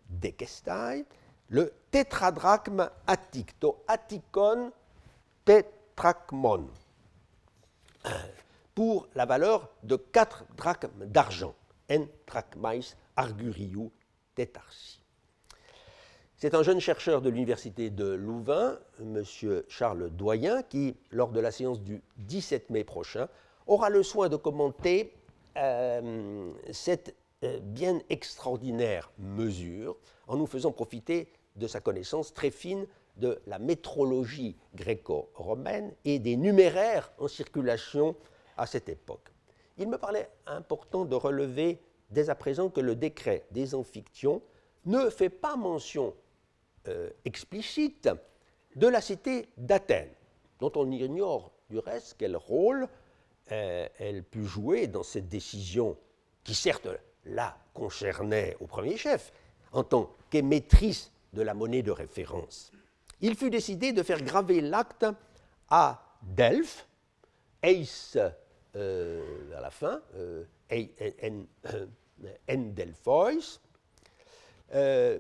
[0.10, 1.06] des kestai,
[1.50, 4.72] le tétradrachme attique, to atticon
[5.46, 6.70] tétrachmon,
[8.74, 11.56] pour la valeur de 4 drachmes d'argent,
[11.92, 12.82] en drachmais
[13.16, 13.92] Arguriou
[14.36, 15.01] Tétarsi.
[16.42, 19.24] C'est un jeune chercheur de l'université de Louvain, M.
[19.68, 23.28] Charles Doyen, qui, lors de la séance du 17 mai prochain,
[23.68, 25.14] aura le soin de commenter
[25.58, 29.96] euh, cette euh, bien extraordinaire mesure
[30.28, 36.38] en nous faisant profiter de sa connaissance très fine de la métrologie gréco-romaine et des
[36.38, 38.16] numéraires en circulation
[38.58, 39.32] à cette époque.
[39.78, 44.42] Il me paraît important de relever dès à présent que le décret des amphictyons
[44.88, 46.16] ne fait pas mention
[46.88, 48.10] euh, explicite
[48.76, 50.14] de la cité d'Athènes,
[50.60, 52.88] dont on ignore du reste quel rôle
[53.52, 55.98] euh, elle put jouer dans cette décision
[56.44, 56.88] qui certes
[57.26, 59.32] la concernait au premier chef,
[59.72, 62.72] en tant qu'émettrice de la monnaie de référence.
[63.22, 65.06] Il fut décidé de faire graver l'acte
[65.70, 66.88] à Delphes,
[67.62, 68.18] Eis
[68.76, 69.22] euh,
[69.56, 70.44] à la fin, euh,
[74.74, 75.20] euh,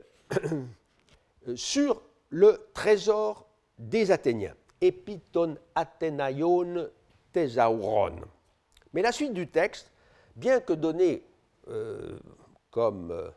[1.55, 6.87] sur le trésor des Athéniens, Epiton Athénaion
[7.31, 8.15] Thesauron.
[8.93, 9.91] Mais la suite du texte,
[10.35, 11.23] bien que donnée
[11.67, 12.17] euh,
[12.69, 13.29] comme euh,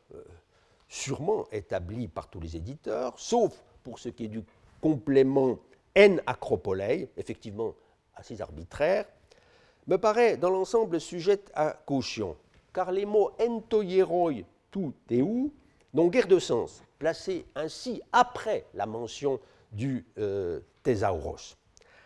[0.89, 4.45] sûrement établie par tous les éditeurs, sauf pour ce qui est du
[4.81, 5.59] complément
[5.95, 7.75] N acropolei, effectivement
[8.15, 9.07] assez arbitraire,
[9.87, 12.37] me paraît dans l'ensemble sujette à caution,
[12.73, 15.53] car les mots entoieroi tout et où
[15.93, 19.39] n'ont guère de sens, placés ainsi après la mention
[19.73, 21.55] du euh, thésauros.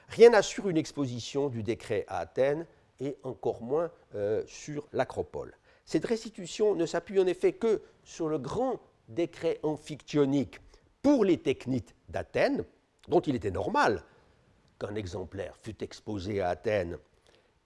[0.08, 2.66] Rien n'assure une exposition du décret à Athènes
[2.98, 5.54] et encore moins euh, sur l'acropole.
[5.84, 10.58] Cette restitution ne s'appuie en effet que sur le grand décret amphictionique
[11.00, 12.64] pour les techniques d'Athènes,
[13.06, 14.02] dont il était normal
[14.80, 16.98] qu'un exemplaire fût exposé à Athènes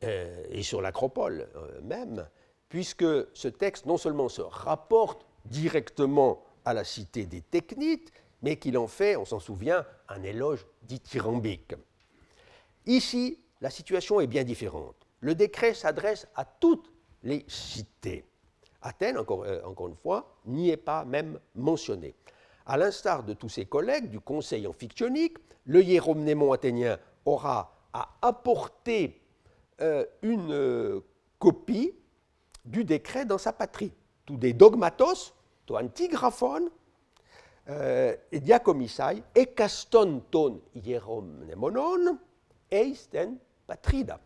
[0.04, 1.48] euh, et sur l'acropole
[1.82, 2.28] même,
[2.68, 8.76] puisque ce texte non seulement se rapporte directement à la cité des Technites, mais qu'il
[8.76, 11.74] en fait, on s'en souvient, un éloge dithyrambique.
[12.86, 14.96] Ici, la situation est bien différente.
[15.20, 16.90] Le décret s'adresse à toutes
[17.22, 18.24] les cités.
[18.82, 22.14] Athènes, encore, euh, une fois, n'y est pas même mentionné.
[22.66, 29.20] À l'instar de tous ses collègues du Conseil amphictionique, le hiéromnémon athénien aura à apporter
[29.80, 31.00] euh, une euh,
[31.38, 31.92] copie
[32.64, 33.92] du décret dans sa patrie.
[34.26, 35.41] Tous des dogmatos, to
[35.76, 36.68] antigraphon,
[37.68, 42.18] euh, diacomisai, ekaston ton hieromnemonon,
[42.70, 44.20] eisten patrida.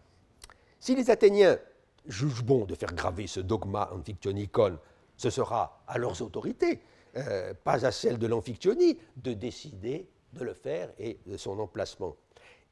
[0.79, 1.59] Si les Athéniens
[2.07, 4.79] jugent bon de faire graver ce dogma amphictionicon,
[5.17, 6.81] ce sera à leurs autorités,
[7.17, 12.17] euh, pas à celles de l'amphictionie, de décider de le faire et de son emplacement.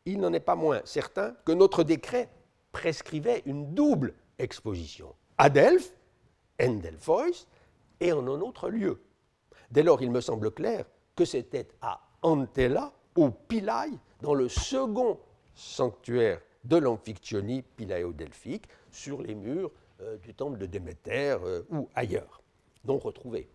[0.07, 2.29] Il n'en est pas moins certain que notre décret
[2.73, 5.93] prescrivait une double exposition à Delphes,
[6.61, 7.47] en Delphois,
[8.01, 9.03] et en un autre lieu.
[9.71, 10.85] Dès lors, il me semble clair
[11.17, 15.19] que c'était à Antella, au Pilai, dans le second
[15.55, 22.43] sanctuaire de l'amphictyonie pilaio-delphique, sur les murs euh, du temple de Déméter euh, ou ailleurs,
[22.85, 23.49] non retrouvés.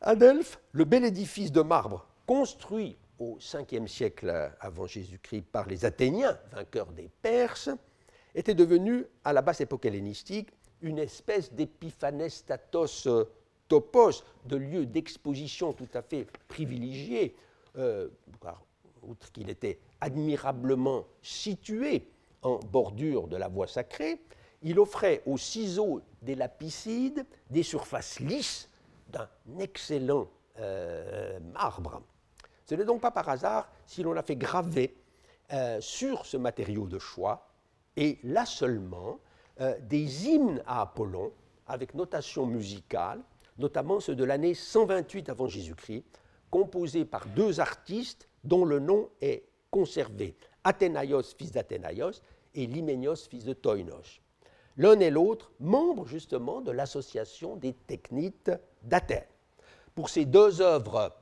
[0.00, 5.84] À Delphes, le bel édifice de marbre construit au 5e siècle avant Jésus-Christ par les
[5.84, 7.70] Athéniens, vainqueurs des Perses,
[8.34, 10.50] était devenu, à la basse époque hellénistique,
[10.82, 13.24] une espèce d'épiphanestatos euh,
[13.68, 17.34] topos, de lieu d'exposition tout à fait privilégié,
[17.76, 18.08] euh,
[19.02, 22.08] outre qu'il était admirablement situé
[22.42, 24.20] en bordure de la voie sacrée,
[24.62, 28.68] il offrait aux ciseaux des lapicides des surfaces lisses
[29.08, 32.02] d'un excellent euh, marbre.
[32.64, 34.94] Ce n'est donc pas par hasard si l'on a fait graver
[35.78, 37.46] sur ce matériau de choix,
[37.96, 39.20] et là seulement,
[39.60, 41.32] euh, des hymnes à Apollon
[41.66, 43.20] avec notation musicale,
[43.58, 46.04] notamment ceux de l'année 128 avant Jésus-Christ,
[46.50, 52.22] composés par deux artistes dont le nom est conservé, Athénaïos, fils d'Athénaïos,
[52.54, 54.20] et Liménios, fils de Toinos.
[54.76, 58.50] L'un et l'autre membres justement de l'association des technites
[58.82, 59.24] d'Athènes.
[59.94, 61.14] Pour ces deux œuvres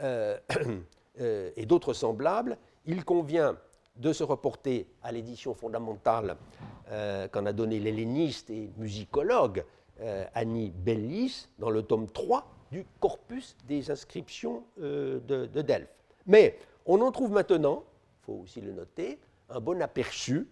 [0.00, 0.38] euh,
[1.20, 3.56] euh, et d'autres semblables, il convient
[3.96, 6.36] de se reporter à l'édition fondamentale
[6.90, 9.64] euh, qu'en a donnée l'helléniste et musicologue
[10.00, 15.94] euh, Annie Bellis dans le tome 3 du corpus des inscriptions euh, de, de, Delphes.
[16.26, 17.84] Mais on en trouve maintenant,
[18.22, 19.18] il faut aussi le noter,
[19.50, 20.48] un bon aperçu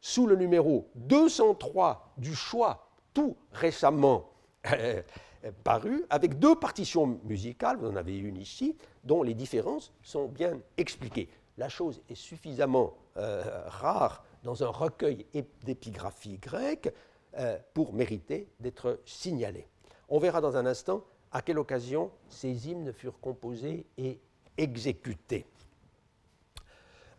[0.00, 4.30] sous le numéro 203 du choix tout récemment
[5.64, 10.58] paru, avec deux partitions musicales, vous en avez une ici, dont les différences sont bien
[10.76, 11.28] expliquées
[11.60, 15.26] la chose est suffisamment euh, rare dans un recueil
[15.62, 16.90] d'épigraphie grecque
[17.36, 19.68] euh, pour mériter d'être signalée.
[20.08, 24.18] On verra dans un instant à quelle occasion ces hymnes furent composés et
[24.56, 25.44] exécutés.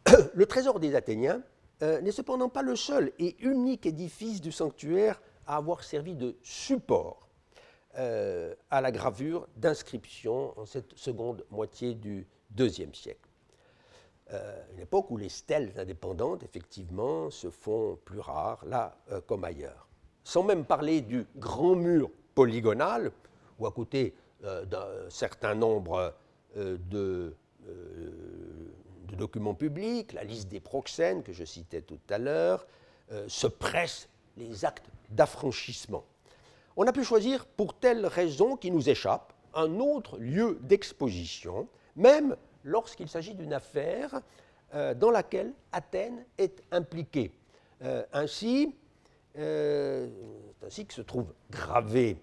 [0.34, 1.44] Le trésor des Athéniens
[1.84, 6.36] euh, n'est cependant pas le seul et unique édifice du sanctuaire à avoir servi de
[6.42, 7.28] support
[7.94, 12.26] à la gravure d'inscription en cette seconde moitié du
[12.58, 13.31] IIe siècle.
[14.34, 19.44] Euh, une époque où les stèles indépendantes, effectivement, se font plus rares, là euh, comme
[19.44, 19.90] ailleurs.
[20.24, 23.12] Sans même parler du grand mur polygonal,
[23.60, 24.16] où à côté
[24.46, 26.14] euh, d'un certain nombre
[26.56, 27.34] de,
[29.18, 32.66] documents publics, la liste des proxènes que je citais tout à l'heure,
[33.28, 36.04] se pressent les actes d'affranchissement.
[36.76, 42.36] on a pu choisir pour telle raison qui nous échappe un autre lieu d'exposition, même
[42.64, 44.22] lorsqu'il s'agit d'une affaire
[44.74, 47.32] euh, dans laquelle Athènes est impliquée.
[47.84, 48.74] Euh, ainsi,
[49.38, 50.08] euh,
[50.66, 52.18] ainsi que se trouve gravé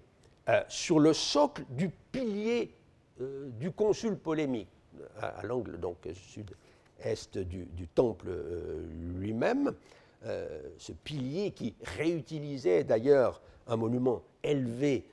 [0.69, 2.75] sur le socle du pilier
[3.21, 4.71] du consul polémique,
[5.21, 5.79] à, l'angle
[6.15, 8.31] sud-est du, du, temple
[9.19, 9.75] lui-même,
[10.25, 15.05] ce pilier qui réutilisait d'ailleurs un monument élevé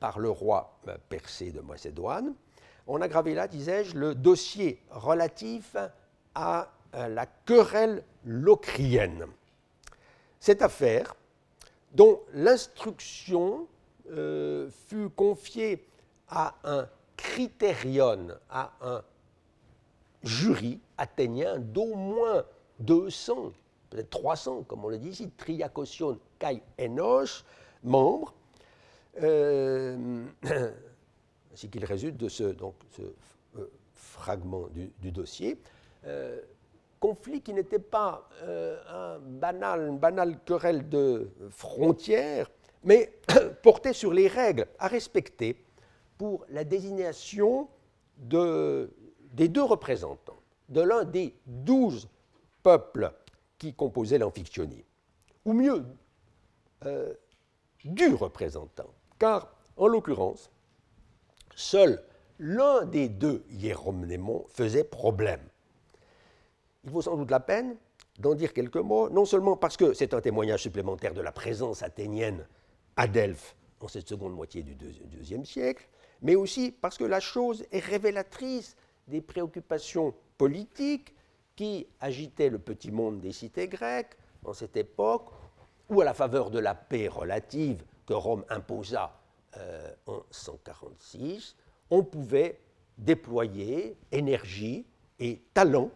[0.00, 2.34] par le roi Persée de Macédoine,
[2.86, 5.76] on a gravé là, disais-je, le dossier relatif
[6.34, 9.26] à la querelle locrienne.
[10.38, 11.14] Cette affaire,
[11.94, 13.66] dont l'instruction
[14.10, 15.86] euh, fut confiée
[16.28, 19.02] à un critérion, à un
[20.22, 22.44] jury athénien d'au moins
[22.80, 23.52] 200,
[23.90, 27.44] peut-être 300, comme on le dit ici, triacosion kai enos,
[27.82, 28.34] membres,
[29.22, 30.26] euh,
[31.54, 33.02] ainsi qu'il résulte de ce, donc, ce
[33.58, 34.66] euh, fragment
[35.00, 35.60] du, dossier,
[36.04, 36.40] euh,
[36.98, 42.50] conflit qui n'était pas euh, un banal, une banale querelle de frontières,
[42.82, 43.12] mais
[43.62, 45.64] portait sur les règles à respecter
[46.18, 47.68] pour la désignation
[48.18, 48.90] de,
[49.32, 52.08] des deux représentants, de l'un des douze
[52.64, 53.12] peuples
[53.58, 54.84] qui composaient l'Amphiktyonie,
[55.44, 55.84] ou mieux,
[57.84, 60.50] du représentant, car en l'occurrence,
[61.56, 62.02] Seul
[62.38, 65.40] l'un des deux hiéromnémons faisait problème.
[66.84, 67.76] Il vaut sans doute la peine
[68.18, 71.82] d'en dire quelques mots, non seulement parce que c'est un témoignage supplémentaire de la présence
[71.82, 72.46] athénienne
[72.96, 75.88] à Delphes en cette seconde moitié du deuxième siècle,
[76.22, 78.76] mais aussi parce que la chose est révélatrice
[79.08, 81.14] des préoccupations politiques
[81.56, 85.30] qui agitaient le petit monde des cités grecques en cette époque,
[85.88, 89.20] ou à la faveur de la paix relative que Rome imposa
[89.58, 91.56] euh, en 146,
[91.90, 92.60] on pouvait
[92.98, 94.86] déployer énergie
[95.18, 95.90] et talent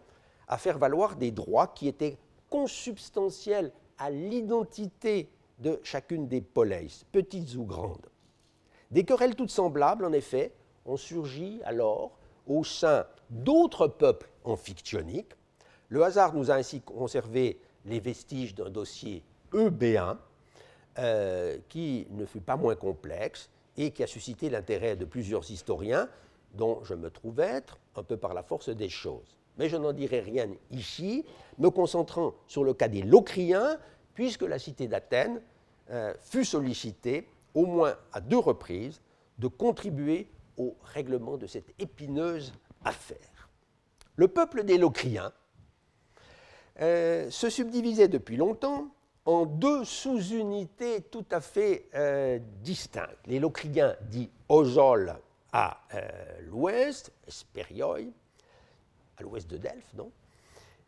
[0.47, 2.17] à faire valoir des droits qui étaient
[2.49, 5.29] consubstantiels à l'identité
[5.59, 8.09] de chacune des poleis, petites ou grandes.
[8.91, 10.53] Des querelles toutes semblables, en effet,
[10.85, 15.33] ont surgi alors au sein d'autres peuples amphictyoniques.
[15.89, 20.17] Le hasard nous a ainsi conservé les vestiges d'un dossier eubéen,
[20.97, 26.09] euh, qui ne fut pas moins complexe et qui a suscité l'intérêt de plusieurs historiens,
[26.55, 29.37] dont je me trouve être, un peu par la force des choses.
[29.57, 31.25] Mais je n'en dirai rien ici,
[31.57, 33.77] me concentrant sur le cas des Locriens,
[34.13, 35.41] puisque la cité d'Athènes
[35.91, 39.01] euh, fut sollicitée, au moins à deux reprises,
[39.37, 40.27] de contribuer
[40.57, 43.49] au règlement de cette épineuse affaire.
[44.15, 45.31] Le peuple des Locriens
[46.81, 48.89] euh, se subdivisait depuis longtemps
[49.29, 53.27] en deux sous-unités tout à fait euh, distinctes.
[53.27, 55.15] Les Locriens dits Ozol
[55.53, 56.09] à euh,
[56.47, 57.99] l'ouest, Esperioi,
[59.17, 60.11] à l'ouest de Delphes, non?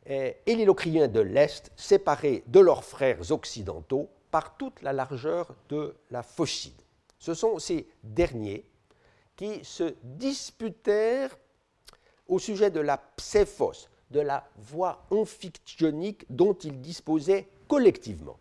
[0.07, 5.93] Et, les Locriens de l'est, séparés de leurs frères occidentaux par toute la largeur de
[6.09, 6.81] la Phocide.
[7.19, 8.65] Ce sont ces derniers
[9.35, 11.37] qui se disputèrent
[12.27, 18.37] au sujet de la pséphos, de la voie amphictyonique dont ils disposaient collectivement.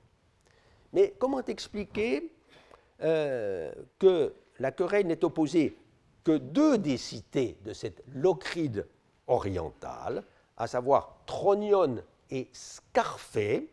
[0.92, 2.32] Mais comment expliquer
[3.00, 5.78] euh, que la querelle n'est opposée
[6.24, 8.88] que deux des cités de cette Locride
[9.28, 10.24] orientale,
[10.56, 13.70] à savoir Tronion et Scarphée,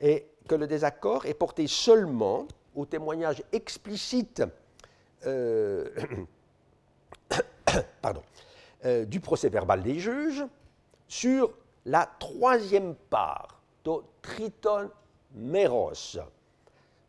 [0.00, 2.46] et que le désaccord est porté seulement
[2.76, 4.44] au témoignage explicite
[5.26, 5.90] euh,
[8.00, 8.22] pardon,
[8.84, 10.44] euh, du procès verbal des juges
[11.08, 11.52] sur
[11.84, 14.90] la troisième part de Triton
[15.34, 16.18] Meros,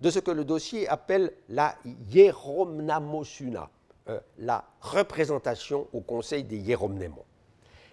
[0.01, 1.75] de ce que le dossier appelle la
[2.09, 3.69] hieromnamosuna,
[4.09, 7.25] euh, la représentation au Conseil des hiéromnémons.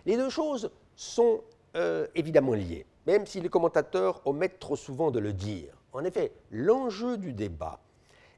[0.07, 1.43] Les deux choses sont
[1.77, 5.73] euh, évidemment liées, même si les commentateurs omettent trop souvent de le dire.
[5.93, 7.81] En effet, l'enjeu du débat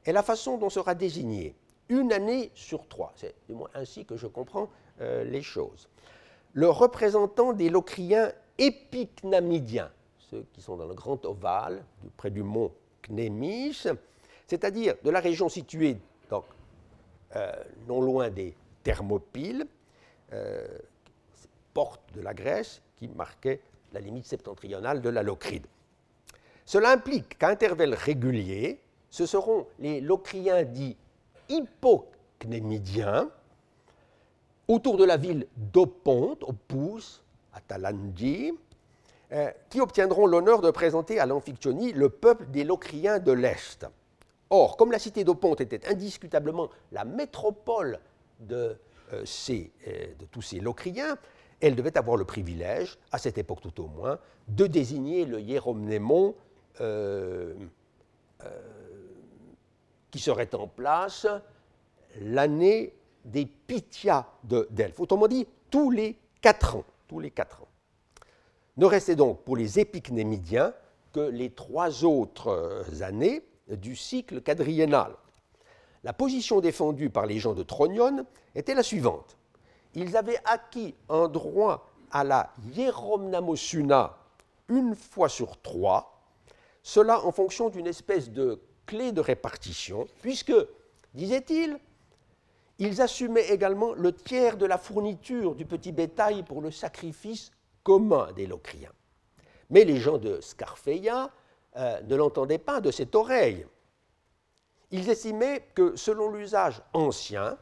[0.05, 1.55] est la façon dont sera désignée
[1.89, 4.69] une année sur trois, c'est du moins ainsi que je comprends
[5.01, 5.89] euh, les choses,
[6.53, 9.91] le représentant des locriens épicnamidiens,
[10.53, 11.83] qui sont dans le grand ovale,
[12.17, 12.71] près du mont
[13.03, 13.83] Knémis,
[14.47, 15.97] c'est-à-dire de la région située
[16.29, 16.45] donc,
[17.35, 17.51] euh,
[17.87, 19.67] non loin des Thermopyles,
[20.31, 20.67] euh,
[21.73, 23.61] porte de la Grèce qui marquait
[23.93, 25.65] la limite septentrionale de la Locride.
[26.65, 28.79] Cela implique qu'à intervalles réguliers,
[29.09, 30.97] ce seront les Locriens dits
[31.49, 33.29] hypocnémidiens,
[34.67, 37.23] autour de la ville d'Oponte, au Pouce,
[37.53, 38.53] à Talandie,
[39.33, 43.87] euh, qui obtiendront l'honneur de présenter à l'Amphictyonie le peuple des Locriens de l'Est.
[44.51, 47.97] Or, comme la cité d'Oponte était indiscutablement la métropole
[48.39, 48.77] de,
[49.11, 51.17] euh, euh, de tous ces Locriens,
[51.61, 54.19] elle devait avoir le privilège, à cette époque tout au moins,
[54.49, 56.35] de désigner le hiéromnémon
[60.11, 61.25] qui serait en place
[62.21, 62.93] l'année
[63.25, 64.99] des Pythia de Delphes.
[64.99, 66.83] Autrement dit, tous les quatre ans.
[67.07, 67.67] Tous les quatre ans.
[68.77, 70.73] Ne restait donc pour les épiques némidiens
[71.11, 75.15] que les trois autres années du cycle quadriennal.
[76.03, 79.37] La position défendue par les gens de Tronion était la suivante.
[79.93, 84.17] Ils avaient acquis un droit à la hieromnamosuna
[84.69, 86.23] une fois sur trois,
[86.81, 90.53] cela en fonction d'une espèce de clé de répartition, puisque,
[91.13, 91.77] disait-il,
[92.79, 97.51] ils assumaient également le tiers de la fourniture du petit bétail pour le sacrifice
[97.83, 98.93] commun des Locriens.
[99.69, 101.31] Mais les gens de Scarfeia
[101.75, 103.65] euh, ne l'entendaient pas de cette oreille.
[104.91, 107.57] Ils estimaient que, selon l'usage ancien,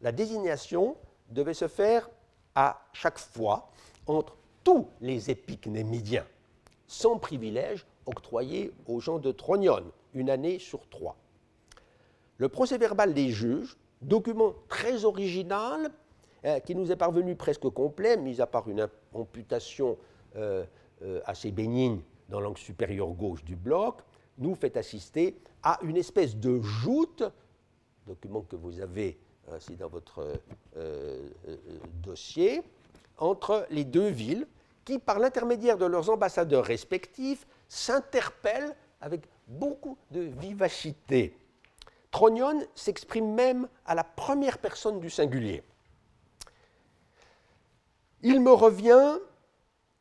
[0.00, 0.96] la désignation
[1.30, 2.08] devait se faire
[2.54, 3.70] à chaque fois
[4.06, 6.26] entre tous les épiques némidiens,
[6.86, 11.16] sans privilège octroyé aux gens de Tronion, une année sur trois.
[12.38, 15.90] Le procès-verbal des juges, document très original,
[16.44, 19.98] euh, qui nous est parvenu presque complet, mis à part une amputation
[20.36, 20.64] euh,
[21.02, 24.02] euh, assez bénigne dans l'angle supérieur gauche du bloc,
[24.38, 27.24] nous fait assister à une espèce de joute,
[28.06, 29.18] document que vous avez
[29.52, 30.24] ainsi dans votre
[32.02, 32.62] dossier,
[33.16, 34.46] entre les deux villes
[34.84, 41.36] qui, par l'intermédiaire de leurs ambassadeurs respectifs, s'interpellent avec beaucoup de vivacité.
[42.10, 45.62] Tronion s'exprime même à la première personne du singulier.
[48.22, 49.18] Il me revient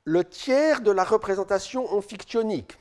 [0.03, 2.78] le tiers de la représentation amphictionique.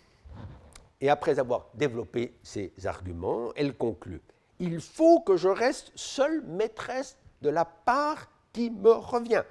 [1.01, 4.22] Et après avoir développé ses arguments, elle conclut
[4.59, 9.43] Il faut que je reste seule maîtresse de la part qui me revient.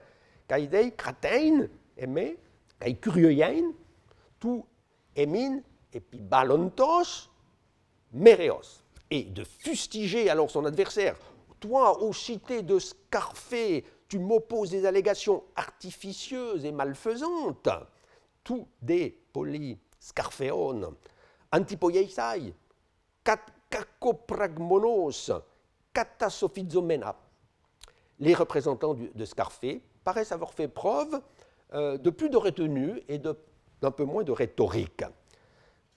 [0.47, 1.67] Kaidei kratein,
[1.97, 2.37] aimé,
[2.79, 2.97] kai
[4.39, 4.65] tout
[5.17, 5.59] emin,
[5.93, 7.29] et puis balontos,
[8.11, 8.81] mereos.
[9.11, 11.15] Et de fustiger alors son adversaire.
[11.59, 17.69] Toi, ô cité de Scarfé, tu m'opposes des allégations artificieuses et malfaisantes,
[18.43, 20.95] tout des polis scarfeon,
[21.51, 22.53] antipoieisai,
[23.69, 25.31] kakopragmonos,
[25.93, 27.15] katasophizomena.
[28.19, 31.19] Les représentants de Scarfé paraissent avoir fait preuve
[31.73, 35.03] euh, de plus de retenue et d'un peu moins de rhétorique.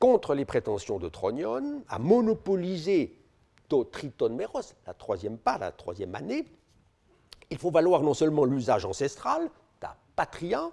[0.01, 3.21] Contre les prétentions de Tronion à monopoliser
[3.69, 6.45] to triton meros, la troisième part, la troisième année,
[7.51, 9.49] il faut valoir non seulement l'usage ancestral,
[9.81, 10.71] ta patria,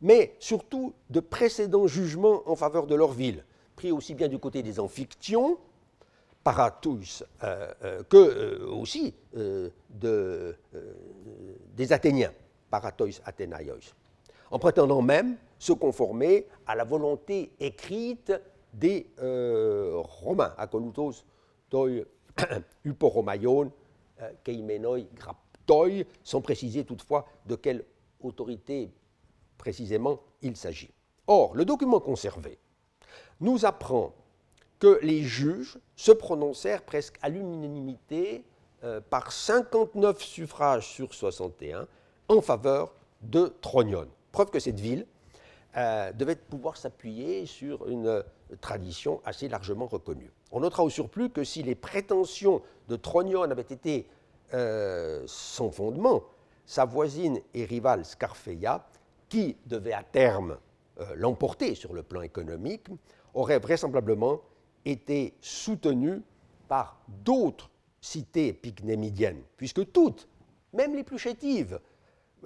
[0.00, 3.44] mais surtout de précédents jugements en faveur de leur ville,
[3.76, 5.58] pris aussi bien du côté des amphictyons,
[6.44, 10.56] paratus, euh, euh, que euh, aussi de,
[11.76, 12.32] des Athéniens,
[12.70, 13.94] paratois athénaïos,
[14.50, 18.32] en prétendant même se conformer à la volonté écrite
[18.72, 21.24] des Romains, akolutos
[21.68, 21.88] toi
[22.84, 23.70] uporomaion,
[24.42, 25.00] keimenoi
[26.24, 27.84] sans préciser toutefois de quelle
[28.20, 28.90] autorité
[29.56, 30.90] précisément il s'agit.
[31.26, 32.58] Or, le document conservé
[33.40, 34.14] nous apprend
[34.78, 38.44] que les juges se prononcèrent presque à l'unanimité
[38.84, 41.86] euh, par 59 suffrages sur 61
[42.28, 44.06] en faveur de Tronion.
[44.30, 45.06] Preuve que cette ville
[45.76, 48.22] euh, devait pouvoir s'appuyer sur une euh,
[48.60, 50.30] tradition assez largement reconnue.
[50.52, 54.06] On notera au surplus que si les prétentions de Tronion avaient été
[54.54, 56.22] euh, son fondement,
[56.66, 58.86] sa voisine et rivale Scarfeia,
[59.28, 60.58] qui devait à terme
[61.00, 62.86] euh, l'emporter sur le plan économique,
[63.34, 64.40] aurait vraisemblablement
[64.84, 66.22] été soutenue
[66.68, 67.70] par d'autres
[68.00, 70.28] cités pygnémidiennes, puisque toutes,
[70.72, 71.80] même les plus chétives,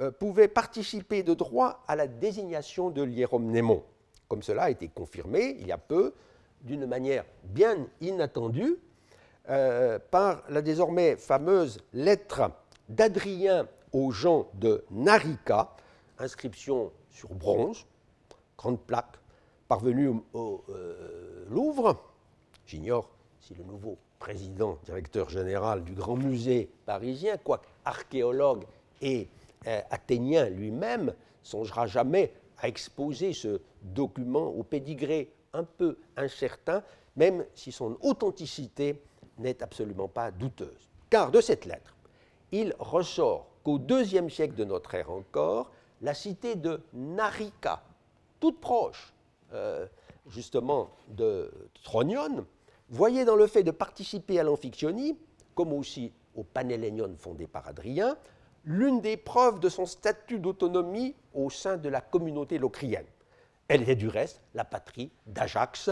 [0.00, 3.84] euh, pouvaient participer de droit à la désignation de l'hieromnémon,
[4.28, 6.14] comme cela a été confirmé il y a peu
[6.62, 8.78] d'une manière bien inattendue
[9.50, 12.50] euh, par la désormais fameuse lettre
[12.88, 15.74] d'Adrien aux gens de Narika,
[16.18, 17.84] inscription sur bronze,
[18.56, 19.16] grande plaque,
[19.66, 22.00] parvenue au, euh, Louvre.
[22.66, 28.64] J'ignore si le nouveau président, directeur général du Grand Musée parisien, quoique archéologue
[29.00, 29.28] et
[29.66, 31.12] euh, athénien lui-même,
[31.42, 36.84] songera jamais à exposer ce document au pédigré un peu incertain,
[37.16, 39.02] même si son authenticité
[39.38, 40.88] n'est absolument pas douteuse.
[41.10, 41.94] Car de cette lettre,
[42.52, 45.70] il ressort qu'au deuxième siècle de notre ère encore,
[46.00, 47.82] la cité de Narika,
[48.40, 49.12] toute proche
[49.52, 49.86] euh,
[50.26, 51.50] justement de
[51.82, 52.46] Tronion,
[52.88, 55.18] voyait dans le fait de participer à l'amphictyonie,
[55.54, 58.16] comme aussi au Panhellénion fondé par Adrien,
[58.64, 63.06] l'une des preuves de son statut d'autonomie au sein de la communauté locrienne.
[63.68, 65.90] Elle était du reste la patrie d'Ajax,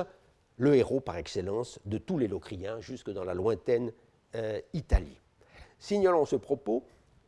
[0.60, 3.92] le héros par excellence de tous les locriens jusque dans la lointaine
[4.34, 5.18] euh, Italie.
[5.78, 6.84] Signalons ce propos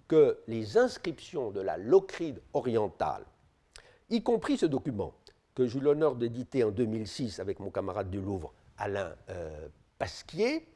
[0.07, 3.25] que les inscriptions de la Locride orientale,
[4.11, 5.15] y compris ce document
[5.55, 9.69] que j'ai eu l'honneur d'éditer en 2006 avec mon camarade du Louvre, Alain euh,
[9.99, 10.69] Pasquier,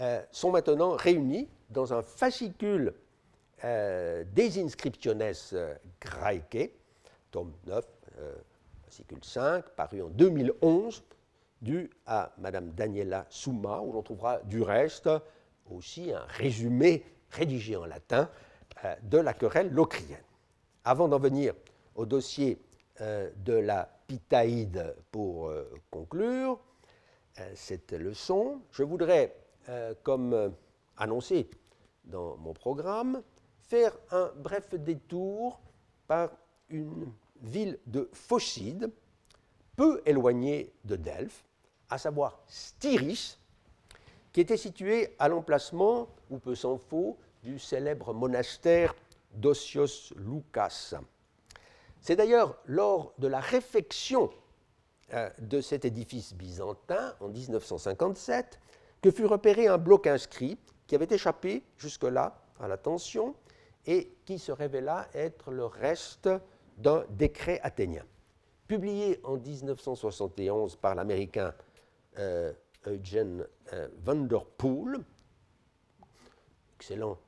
[0.00, 2.94] euh, sont maintenant réunis dans un fascicule
[3.64, 5.32] euh, des Inscriptiones
[6.00, 6.70] Graecae,
[7.32, 7.84] tome 9,
[8.84, 11.02] fascicule 5, paru en 2011,
[11.62, 15.08] dû à Madame Daniela Summa, où l'on trouvera du reste
[15.70, 18.28] aussi un résumé rédigé en latin
[19.02, 20.18] de la querelle locrienne.
[20.84, 21.54] Avant d'en venir
[21.94, 22.58] au dossier
[23.00, 25.50] de la Pitaïde pour
[25.90, 26.58] conclure,
[27.40, 28.60] euh, cette leçon.
[28.72, 29.34] Je voudrais,
[29.70, 30.50] euh, comme euh,
[30.98, 31.48] annoncé
[32.04, 33.22] dans mon programme,
[33.58, 35.58] faire un bref détour
[36.06, 36.30] par
[36.68, 37.10] une
[37.40, 38.90] ville de Phocide,
[39.76, 41.42] peu éloignée de Delphes,
[41.92, 43.38] à savoir Styris,
[44.32, 48.94] qui était située à l'emplacement, ou peu s'en faut, du célèbre monastère
[49.34, 50.94] d'Osios Lucas.
[52.00, 54.30] C'est d'ailleurs lors de la réfection
[55.12, 58.58] euh, de cet édifice byzantin en 1957
[59.02, 63.34] que fut repéré un bloc inscrit qui avait échappé jusque-là à la tension
[63.84, 66.30] et qui se révéla être le reste
[66.78, 68.04] d'un décret athénien.
[68.66, 71.52] Publié en 1971 par l'américain
[72.18, 72.52] euh,
[72.86, 75.04] Eugene euh, Vanderpool,
[76.76, 77.18] excellent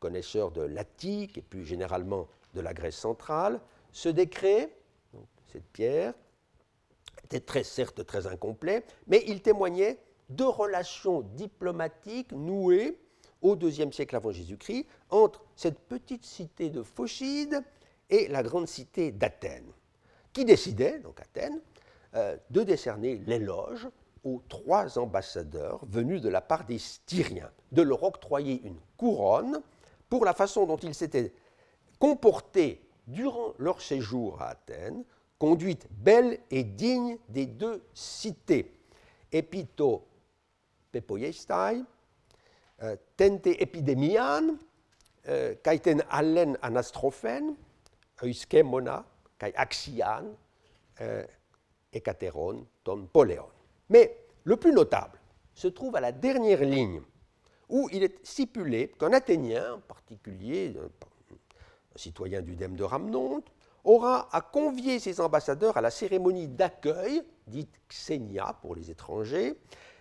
[0.00, 3.60] connaisseur de l'Attique et plus généralement de la Grèce centrale,
[3.92, 4.74] ce décret,
[5.50, 6.12] cette pierre,
[7.24, 9.98] était très, certes très incomplet, mais il témoignait
[10.28, 12.98] de relations diplomatiques nouées
[13.42, 17.62] au IIe siècle avant Jésus-Christ entre cette petite cité de Phocide
[18.08, 19.72] et la grande cité d'Athènes,
[20.32, 21.60] qui décidait, donc Athènes,
[22.14, 23.88] euh, de décerner l'éloge
[24.24, 29.60] aux trois ambassadeurs venus de la part des Styriens, de leur octroyer une couronne
[30.08, 31.32] pour la façon dont ils s'étaient
[31.98, 35.04] comportés durant leur séjour à Athènes,
[35.38, 38.72] conduite belle et digne des deux cités.
[39.32, 40.06] Epito
[40.92, 41.82] pepoiestai,
[42.82, 44.56] euh, tente epidemian,
[45.28, 47.54] euh, kaiten allen anastrophen,
[48.22, 49.04] euskemona,
[49.38, 50.26] kai axian,
[51.00, 51.24] euh,
[51.92, 53.48] ekateron, ton poléon.
[53.92, 55.20] Mais le plus notable
[55.52, 57.02] se trouve à la dernière ligne,
[57.68, 63.52] où il est stipulé qu'un Athénien, en particulier un citoyen du Dème de Ramnonte,
[63.84, 69.58] aura à convier ses ambassadeurs à la cérémonie d'accueil, dite Xenia pour les étrangers,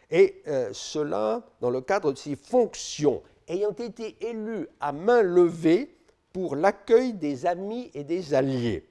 [0.09, 5.97] et euh, cela dans le cadre de ses fonctions, ayant été élu à main levée
[6.31, 8.87] pour l'accueil des amis et des alliés.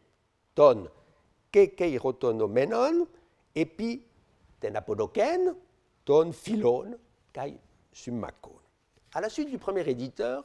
[0.54, 0.88] Ton
[1.52, 3.06] kekeirotonomenon,
[3.54, 4.02] epi
[6.32, 6.96] philon,
[7.32, 7.58] kai.
[9.12, 10.44] À la suite du premier éditeur,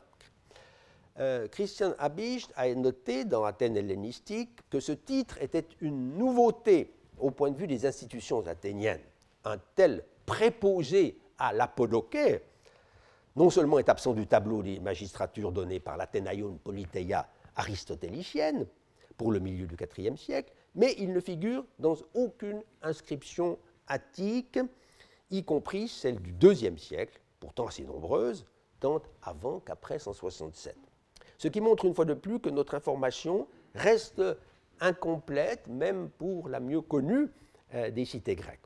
[1.20, 7.32] euh, Christian Habicht a noté dans Athènes hellénistique que ce titre était une nouveauté au
[7.32, 9.03] point de vue des institutions athéniennes.
[9.45, 12.41] Un tel préposé à l'apodoké
[13.36, 18.66] non seulement est absent du tableau des magistratures données par l'Athénaïon Politeia aristotélicienne
[19.18, 23.57] pour le milieu du IVe siècle, mais il ne figure dans aucune inscription
[23.88, 24.59] attique,
[25.31, 28.45] y compris celle du IIe siècle, pourtant assez nombreuses,
[28.79, 30.77] tant avant qu'après 167
[31.38, 34.21] ce qui montre une fois de plus que notre information reste
[34.79, 37.29] incomplète, même pour la mieux connue
[37.73, 38.59] euh, des cités grecques.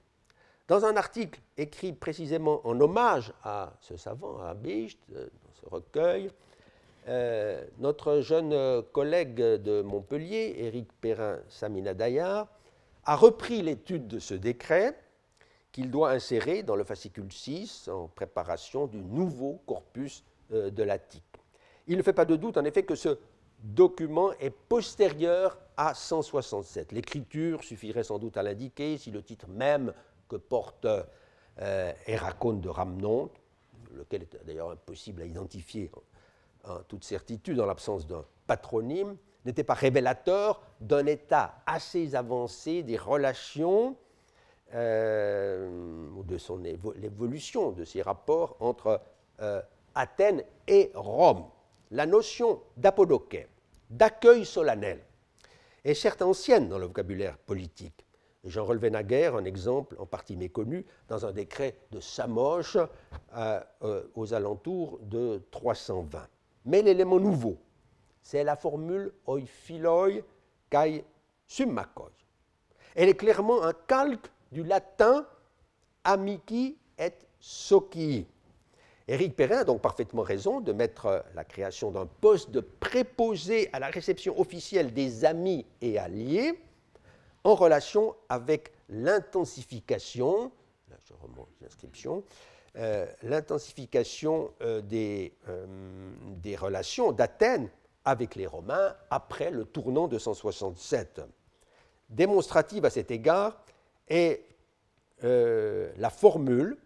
[0.68, 5.66] Dans un article écrit précisément en hommage à ce savant, à Bicht, euh, dans ce
[5.70, 6.32] recueil,
[7.08, 12.48] euh, notre jeune collègue de Montpellier, Éric Perrin-Saminadaya,
[13.06, 14.96] a repris l'étude de ce décret
[15.72, 21.24] qu'il doit insérer dans le fascicule 6 en préparation du nouveau corpus de l'Attique.
[21.88, 23.18] Il ne fait pas de doute, en effet, que ce
[23.64, 26.92] document est postérieur à 167.
[26.92, 29.94] L'écriture suffirait sans doute à l'indiquer si le titre même
[30.28, 33.30] que porte euh, de Ramnon,
[33.92, 35.92] lequel est d'ailleurs impossible à identifier
[36.64, 42.98] en, toute certitude en l'absence d'un patronyme, n'était pas révélateur d'un état assez avancé des
[42.98, 43.94] relations euh,
[44.74, 49.02] ou de son l'évolution de ses rapports entre
[49.42, 49.62] euh,
[49.96, 51.46] Athènes et Rome
[51.92, 53.48] la notion d'apodoké,
[53.90, 55.00] d'accueil solennel,
[55.84, 58.06] est certes ancienne dans le vocabulaire politique,
[58.44, 62.78] j'en relevais naguère un exemple en partie méconnu dans un décret de Samoche
[63.36, 66.28] euh, aux alentours de 320.
[66.66, 67.58] Mais l'élément nouveau,
[68.22, 70.10] c'est la formule oi philoi
[70.70, 71.04] kai
[71.48, 72.12] summakoi.
[72.96, 75.26] Elle est clairement un calque du latin
[76.04, 78.26] amici et soci.
[79.08, 83.80] Éric Perrin a donc parfaitement raison de mettre la création d'un poste de préposé à
[83.80, 86.60] la réception officielle des amis et alliés
[87.44, 90.52] en relation avec l'intensification,
[90.90, 92.24] là je remonte l'inscription,
[92.78, 95.66] euh, l'intensification euh, des, euh,
[96.38, 97.70] des relations d'Athènes
[98.06, 101.22] avec les Romains après le tournant de 167.
[102.10, 103.64] Démonstrative à cet égard
[104.10, 104.46] est
[105.22, 106.78] la formule,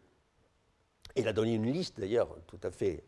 [1.16, 3.04] et il a donné une liste d'ailleurs tout à fait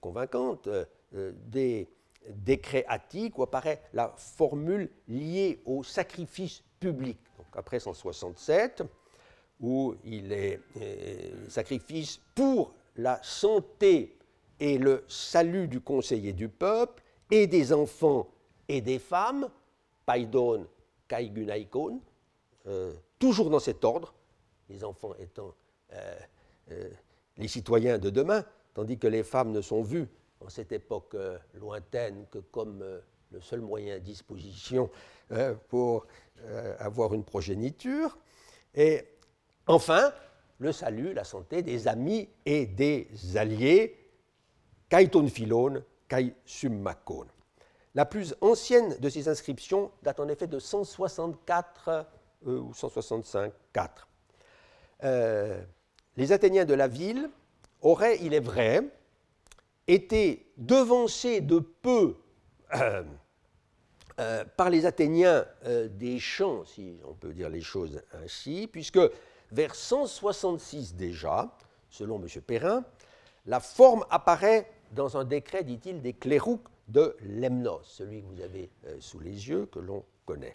[0.00, 0.68] convaincante,
[1.12, 1.88] des
[2.28, 7.18] décrets attiques où apparaît la formule liée au sacrifice public.
[7.36, 8.82] Donc après 167,
[9.60, 10.60] où il est
[11.48, 14.16] sacrifice pour la santé
[14.60, 18.28] et le salut du conseiller du peuple, et des enfants
[18.68, 19.50] et des femmes,
[20.06, 20.66] paidon,
[21.08, 22.00] kaigunaikon,
[22.66, 24.14] euh, toujours dans cet ordre,
[24.68, 25.54] les enfants étant
[25.94, 26.18] euh,
[26.70, 26.90] euh,
[27.38, 28.44] les citoyens de demain,
[28.74, 30.08] tandis que les femmes ne sont vues
[30.40, 31.16] en cette époque
[31.54, 32.84] lointaine que comme
[33.32, 34.88] le seul moyen à disposition
[35.68, 36.06] pour
[36.78, 38.16] avoir une progéniture.
[38.74, 39.02] Et
[39.66, 40.12] enfin,
[40.58, 43.96] le salut, la santé des amis et des alliés,
[44.88, 47.26] Kaiton Philone, Kai Summakon.
[47.98, 52.06] La plus ancienne de ces inscriptions date en effet de 164
[52.46, 54.08] euh, ou 165 4.
[55.02, 55.60] Euh,
[56.16, 57.28] les Athéniens de la ville
[57.80, 58.84] auraient, il est vrai,
[59.88, 62.14] été devancés de peu
[62.76, 65.44] euh, par les Athéniens
[65.90, 69.00] des champs, si on peut dire les choses ainsi, puisque
[69.50, 71.52] vers 166 déjà,
[71.90, 72.28] selon M.
[72.42, 72.84] Perrin,
[73.44, 78.70] la forme apparaît dans un décret, dit-il, des clérouques de Lemnos, celui que vous avez
[78.86, 80.54] euh, sous les yeux, que l'on connaît.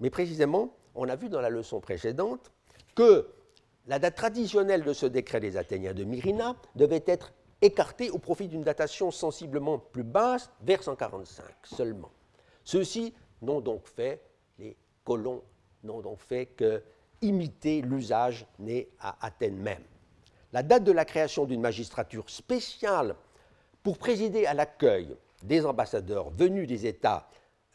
[0.00, 2.50] Mais précisément, on a vu dans la leçon précédente
[2.94, 3.28] que
[3.86, 8.48] la date traditionnelle de ce décret des Athéniens de Myrina devait être écartée au profit
[8.48, 12.10] d'une datation sensiblement plus basse, vers 145 seulement.
[12.64, 14.22] Ceux-ci n'ont donc fait,
[14.58, 15.42] les colons
[15.84, 16.82] n'ont donc fait que
[17.22, 19.82] imiter l'usage né à Athènes même.
[20.52, 23.14] La date de la création d'une magistrature spéciale
[23.82, 27.28] pour présider à l'accueil des ambassadeurs venus des États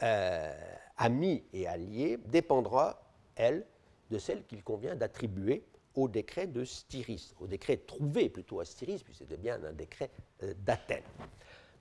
[0.03, 0.53] euh,
[0.97, 3.01] amis et alliés dépendra,
[3.35, 3.65] elle,
[4.09, 5.63] de celle qu'il convient d'attribuer
[5.95, 10.09] au décret de Styris, au décret trouvé plutôt à Styris, puisque c'était bien un décret
[10.43, 11.03] euh, d'Athènes.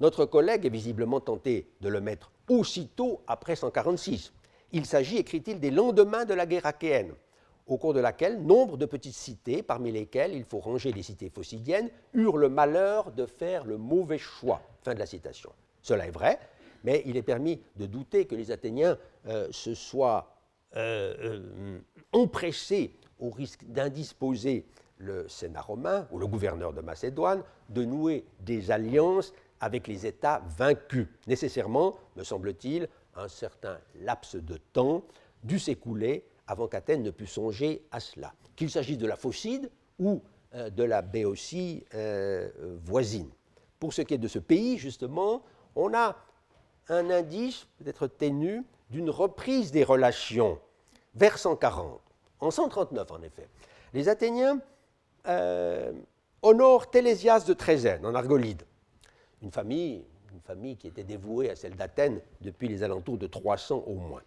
[0.01, 4.32] Notre collègue est visiblement tenté de le mettre aussitôt après 146.
[4.72, 7.14] Il s'agit, écrit-il, des lendemains de la guerre achéenne,
[7.66, 11.30] au cours de laquelle nombre de petites cités, parmi lesquelles il faut ranger les cités
[11.30, 14.61] phocidiennes, eurent le malheur de faire le mauvais choix.
[14.82, 15.51] Fin de la citation.
[15.87, 16.41] Cela est vrai,
[16.82, 20.34] mais il est permis de douter que les Athéniens euh, se soient
[20.74, 21.78] euh, euh,
[22.12, 24.66] empressés au risque d'indisposer
[24.99, 30.43] le Sénat romain ou le gouverneur de Macédoine de nouer des alliances avec les États
[30.59, 31.07] vaincus.
[31.28, 35.05] Nécessairement, me semble-t-il, un certain laps de temps
[35.45, 38.34] dut s'écouler avant qu'Athènes ne pût songer à cela.
[38.57, 39.70] Qu'il s'agisse de la Phocide
[40.01, 40.20] ou
[40.53, 41.84] de la Béotie
[42.84, 43.30] voisine.
[43.78, 45.43] Pour ce qui est de ce pays, justement,
[45.77, 46.16] on a
[46.89, 50.59] un indice, peut-être ténu, d'une reprise des relations
[51.14, 52.01] vers 140,
[52.41, 53.49] en 139 en effet.
[53.93, 54.61] Les Athéniens
[55.27, 55.93] euh,
[56.43, 58.62] honorent Télésias de Trézène, en Argolide,
[59.43, 63.85] une famille, une famille qui était dévouée à celle d'Athènes depuis les alentours de 300
[63.87, 64.22] au moins.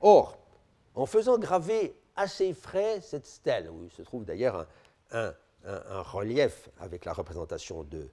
[0.00, 0.38] Or,
[0.94, 4.66] en faisant graver assez frais cette stèle, où il se trouve d'ailleurs
[5.10, 5.32] un,
[6.02, 8.08] relief avec la représentation de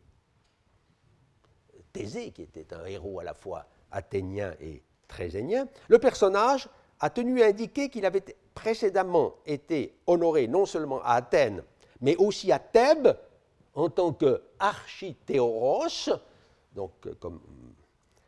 [1.91, 6.69] Thésée, qui était un héros à la fois athénien et trézénien, le personnage
[6.99, 8.23] a tenu à indiquer qu'il avait
[8.53, 11.63] précédemment été honoré non seulement à Athènes,
[11.99, 13.15] mais aussi à Thèbes
[13.73, 16.09] en tant qu'archithéoros,
[16.73, 17.41] donc euh, comme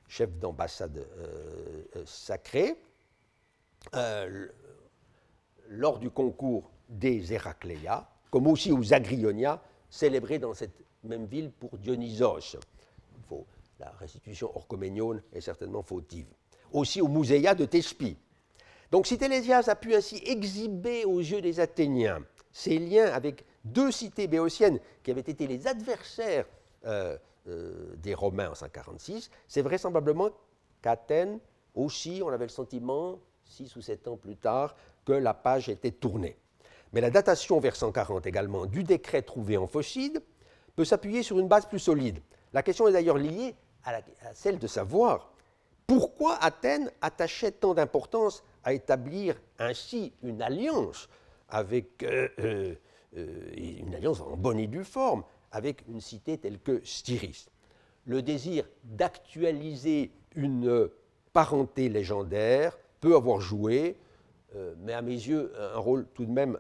[0.07, 2.76] chef d'ambassade euh, euh, sacrée,
[5.68, 11.78] lors du concours des Héracléa, comme aussi aux Agrionia, célébrés dans cette même ville pour
[11.78, 12.57] Dionysos.
[13.80, 16.28] La restitution orchoménione est certainement fautive.
[16.71, 18.17] Aussi au Muséa de Thespie.
[18.91, 23.91] Donc si Télésias a pu ainsi exhiber aux yeux des Athéniens ses liens avec deux
[23.91, 26.45] cités béotiennes qui avaient été les adversaires
[26.86, 27.17] euh,
[27.47, 30.30] euh, des Romains en 146, c'est vraisemblablement
[30.82, 31.39] qu'Athènes
[31.76, 35.91] aussi, on avait le sentiment, six ou sept ans plus tard, que la page était
[35.91, 36.38] tournée.
[36.93, 40.21] Mais la datation vers 140 également du décret trouvé en Phocide
[40.76, 42.19] peut s'appuyer sur une base plus solide.
[42.54, 43.99] La question est d'ailleurs liée à,
[44.34, 45.34] celle de savoir
[45.88, 51.10] pourquoi Athènes attachait tant d'importance à établir ainsi une alliance
[51.49, 52.76] avec euh, euh,
[53.18, 57.49] euh, une alliance en bonne et due forme avec une cité telle que Styris.
[58.06, 60.89] Le désir d'actualiser une
[61.32, 63.97] parenté légendaire peut avoir joué,
[64.80, 66.60] mais à mes yeux, un rôle tout de même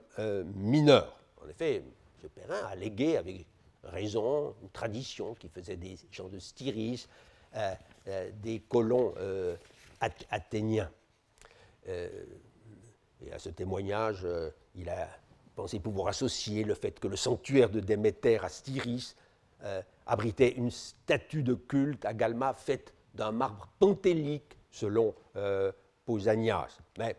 [0.55, 1.19] mineur.
[1.43, 2.29] En effet, M.
[2.35, 3.45] Perrin a légué avec
[3.83, 7.07] raison une tradition qui faisait des gens de Styris,
[8.41, 9.13] des colons
[10.29, 10.89] athéniens.
[11.87, 14.25] et à ce témoignage,
[14.75, 15.07] il a
[15.55, 19.15] pensé pouvoir associer le fait que le sanctuaire de Déméter à Styris
[19.63, 25.71] euh, abritait une statue de culte à Galma faite d'un marbre pentélique, selon euh,
[26.05, 26.79] Pausanias.
[26.97, 27.15] Mais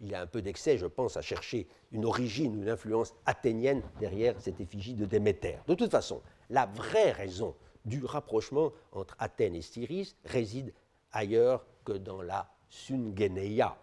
[0.00, 3.82] il y a un peu d'excès, je pense, à chercher une origine, une influence athénienne
[4.00, 5.56] derrière cette effigie de Déméter.
[5.66, 10.72] De toute façon, la vraie raison du rapprochement entre Athènes et Styris réside
[11.12, 13.76] ailleurs que dans la Sungénéia.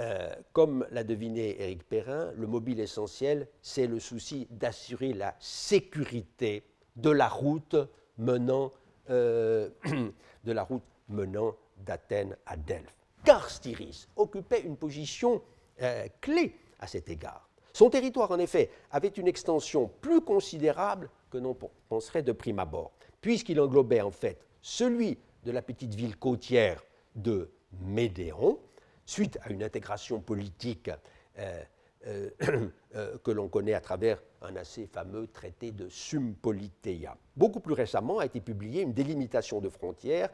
[0.00, 6.64] Euh, comme l'a deviné Éric Perrin, le mobile essentiel, c'est le souci d'assurer la sécurité
[6.96, 7.76] de la route
[8.16, 8.72] menant,
[9.10, 9.68] euh,
[10.44, 13.01] de la route menant d'Athènes à Delphes.
[13.24, 15.42] Car Styris occupait une position
[15.80, 17.48] euh, clé à cet égard.
[17.72, 21.56] Son territoire, en effet, avait une extension plus considérable que l'on
[21.88, 27.50] penserait de prime abord, puisqu'il englobait en fait celui de la petite ville côtière de
[27.80, 28.58] Médéon,
[29.06, 30.90] suite à une intégration politique
[31.38, 31.62] euh,
[32.06, 32.30] euh,
[33.24, 37.16] que l'on connaît à travers un assez fameux traité de Sumpoliteia.
[37.36, 40.28] Beaucoup plus récemment a été publiée une délimitation de frontières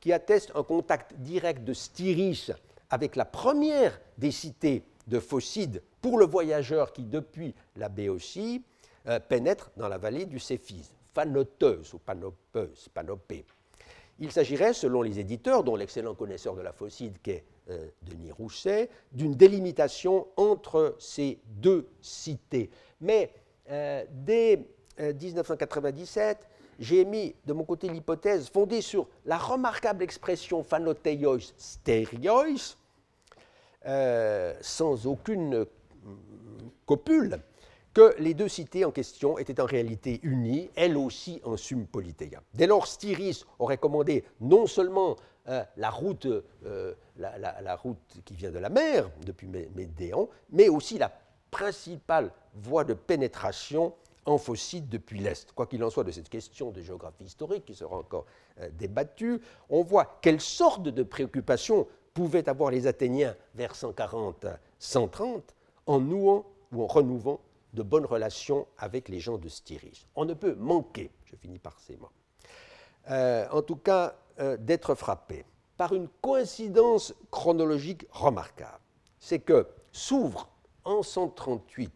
[0.00, 2.52] qui atteste un contact direct de Styris
[2.90, 8.62] avec la première des cités de Phocide pour le voyageur qui, depuis la Béotie,
[9.28, 13.44] pénètre dans la vallée du Céphise, Phanoteuse ou Panopeuse, Panopée.
[14.18, 18.88] Il s'agirait, selon les éditeurs, dont l'excellent connaisseur de la Phocide qu'est euh, Denis Rousset,
[19.12, 22.70] d'une délimitation entre ces deux cités.
[23.00, 23.30] Mais
[23.70, 24.66] euh, dès
[24.98, 32.76] 1997, euh, j'ai émis de mon côté l'hypothèse fondée sur la remarquable expression phanoteios sterios,
[34.60, 35.66] sans aucune
[36.86, 37.40] copule,
[37.96, 42.42] que les deux cités en question étaient en réalité unies, elles aussi en sum politéia.
[42.52, 45.16] Dès lors, Styris aurait commandé non seulement
[45.48, 47.96] euh, la, route, euh, la, route
[48.26, 51.10] qui vient de la mer, depuis Médéon, mais aussi la
[51.50, 53.94] principale voie de pénétration
[54.26, 55.52] en Phocide depuis l'Est.
[55.52, 58.26] Quoi qu'il en soit de cette question de géographie historique qui sera encore
[58.60, 65.42] euh, débattue, on voit quelle sorte de préoccupations pouvaient avoir les Athéniens vers 140-130
[65.86, 67.40] en nouant ou en renouant
[67.72, 70.06] de bonnes relations avec les gens de Styris.
[70.16, 72.10] On ne peut manquer, je finis par ces mots,
[73.08, 75.46] en tout cas euh, d'être frappé
[75.78, 78.80] par une coïncidence chronologique remarquable.
[79.18, 80.50] C'est que s'ouvre
[80.84, 81.90] en 138-7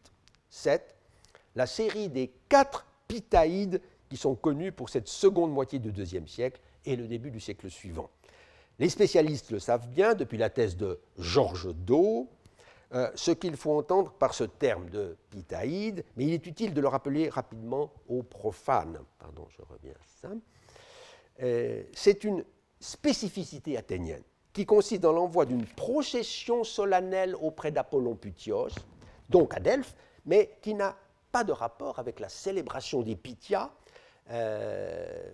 [1.55, 6.61] la série des quatre Pitaïdes qui sont connus pour cette seconde moitié du deuxième siècle
[6.85, 8.11] et le début du siècle suivant.
[8.79, 12.29] Les spécialistes le savent bien depuis la thèse de Georges Do,
[12.93, 16.81] euh, ce qu'il faut entendre par ce terme de Pitaïde, mais il est utile de
[16.81, 18.99] le rappeler rapidement aux profanes.
[19.19, 20.31] Pardon, je reviens à ça.
[21.43, 22.45] Euh, c'est une
[22.81, 24.23] spécificité athénienne
[24.53, 28.71] qui consiste dans l'envoi d'une procession solennelle auprès d'Apollon Putios,
[29.29, 29.95] donc à Delphes,
[30.27, 30.97] mais qui n'a
[31.31, 33.71] pas de rapport avec la célébration des Pythia,
[34.31, 35.31] euh,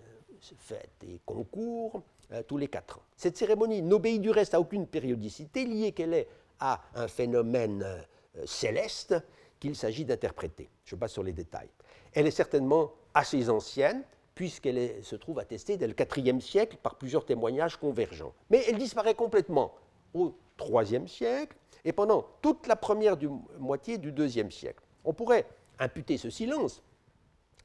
[0.58, 3.02] fête et concours, euh, tous les quatre ans.
[3.16, 6.28] Cette cérémonie n'obéit du reste à aucune périodicité, liée qu'elle est
[6.60, 9.14] à un phénomène euh, céleste
[9.60, 10.68] qu'il s'agit d'interpréter.
[10.84, 11.68] Je passe sur les détails.
[12.12, 14.02] Elle est certainement assez ancienne,
[14.34, 18.34] puisqu'elle se trouve attestée dès le IVe siècle par plusieurs témoignages convergents.
[18.50, 19.74] Mais elle disparaît complètement
[20.12, 23.16] au IIIe siècle et pendant toute la première
[23.58, 24.82] moitié du IIe siècle.
[25.04, 25.46] On pourrait
[25.78, 26.82] imputer ce silence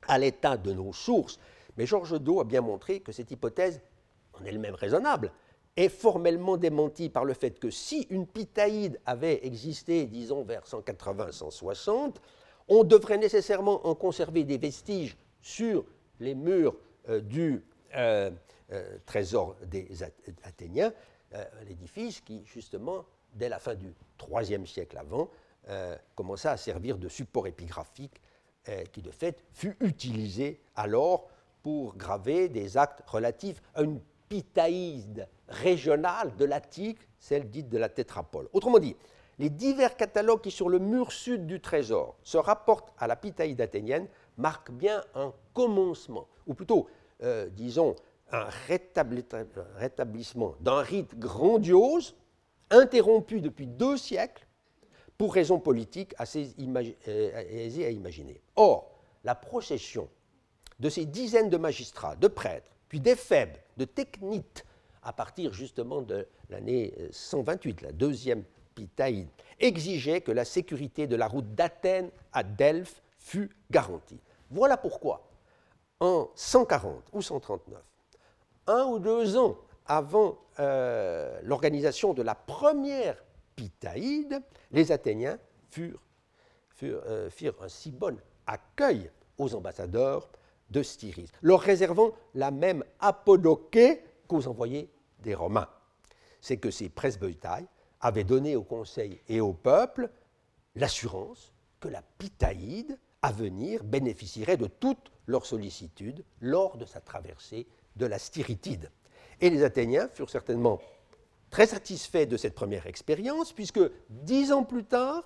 [0.07, 1.39] à l'état de nos sources,
[1.78, 3.82] mais Georges Do a bien montré que cette hypothèse,
[4.34, 5.32] en elle-même raisonnable,
[5.78, 12.16] est formellement démentie par le fait que si une pitaïde avait existé, disons, vers 180-160,
[12.68, 15.86] on devrait nécessairement en conserver des vestiges sur
[16.20, 16.76] les murs
[17.09, 17.64] euh, du
[17.95, 18.32] euh,
[18.72, 20.03] euh, trésor des
[20.43, 20.93] Athéniens,
[21.66, 23.93] l'édifice qui, justement, dès la fin du
[24.30, 25.30] IIIe siècle avant,
[26.16, 28.22] commença à servir de support épigraphique
[28.91, 31.28] qui, de fait, fut utilisé alors
[31.64, 33.99] pour graver des actes relatifs à une
[34.30, 38.47] pitaïde régionale de l'Attique, celle dite de la tétrapole.
[38.53, 38.95] Autrement dit,
[39.39, 43.59] les divers catalogues qui sur le mur sud du trésor se rapportent à la Pitaïde
[43.59, 44.07] athénienne
[44.38, 46.88] marquent bien un commencement, ou plutôt,
[47.24, 47.95] euh, disons,
[48.32, 48.47] un
[49.78, 52.16] rétablissement d'un rite grandiose,
[52.70, 54.47] interrompu depuis deux siècles,
[55.22, 58.41] pour raisons politiques assez euh, aisées à imaginer.
[58.55, 58.89] Or,
[59.24, 60.09] la procession
[60.80, 64.65] de ces dizaines de magistrats, de prêtres, puis d'éphèbes, de technites,
[65.03, 68.43] à partir justement de l'année 128, la deuxième
[68.74, 69.28] Pitaïde,
[69.59, 74.19] exigeait que la sécurité de la route d'Athènes à Delphes fût garantie.
[74.49, 75.30] Voilà pourquoi,
[75.99, 77.80] en 140 ou 139,
[78.65, 79.55] un ou deux ans
[79.86, 83.24] avant euh, l'organisation de la première
[84.72, 85.38] Les Athéniens
[85.70, 86.01] furent,
[86.84, 90.30] euh, firent un si bon accueil aux ambassadeurs
[90.70, 94.89] de Styrie, leur réservant la même apodoké qu'aux envoyés
[95.20, 95.70] des Romains.
[96.39, 97.68] C'est que ces presbytailles
[97.99, 100.09] avaient donné au conseil et au peuple
[100.76, 107.68] l'assurance que la Pitaïde à venir bénéficierait de toutes leurs sollicitudes lors de sa traversée
[107.95, 108.89] de la Styritide.
[109.39, 110.80] Et les Athéniens furent certainement
[111.51, 115.23] très satisfaits de cette première expérience, puisque dix ans plus tard,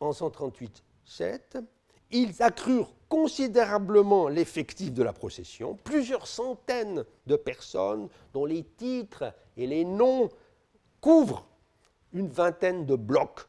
[0.00, 1.62] en 138-7,
[2.10, 9.66] ils accrurent considérablement l'effectif de la procession, plusieurs centaines de personnes dont les titres et
[9.66, 10.30] les noms
[11.00, 11.46] couvrent
[12.14, 13.46] une vingtaine de blocs,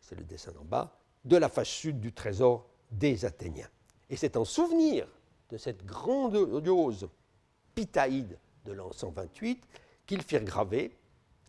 [0.00, 3.68] c'est le dessin en bas, de la face sud du trésor des Athéniens.
[4.10, 5.08] Et c'est en souvenir
[5.50, 7.08] de cette grandiose
[7.74, 9.62] Pitaïde de l'an 128
[10.06, 10.96] qu'ils firent graver,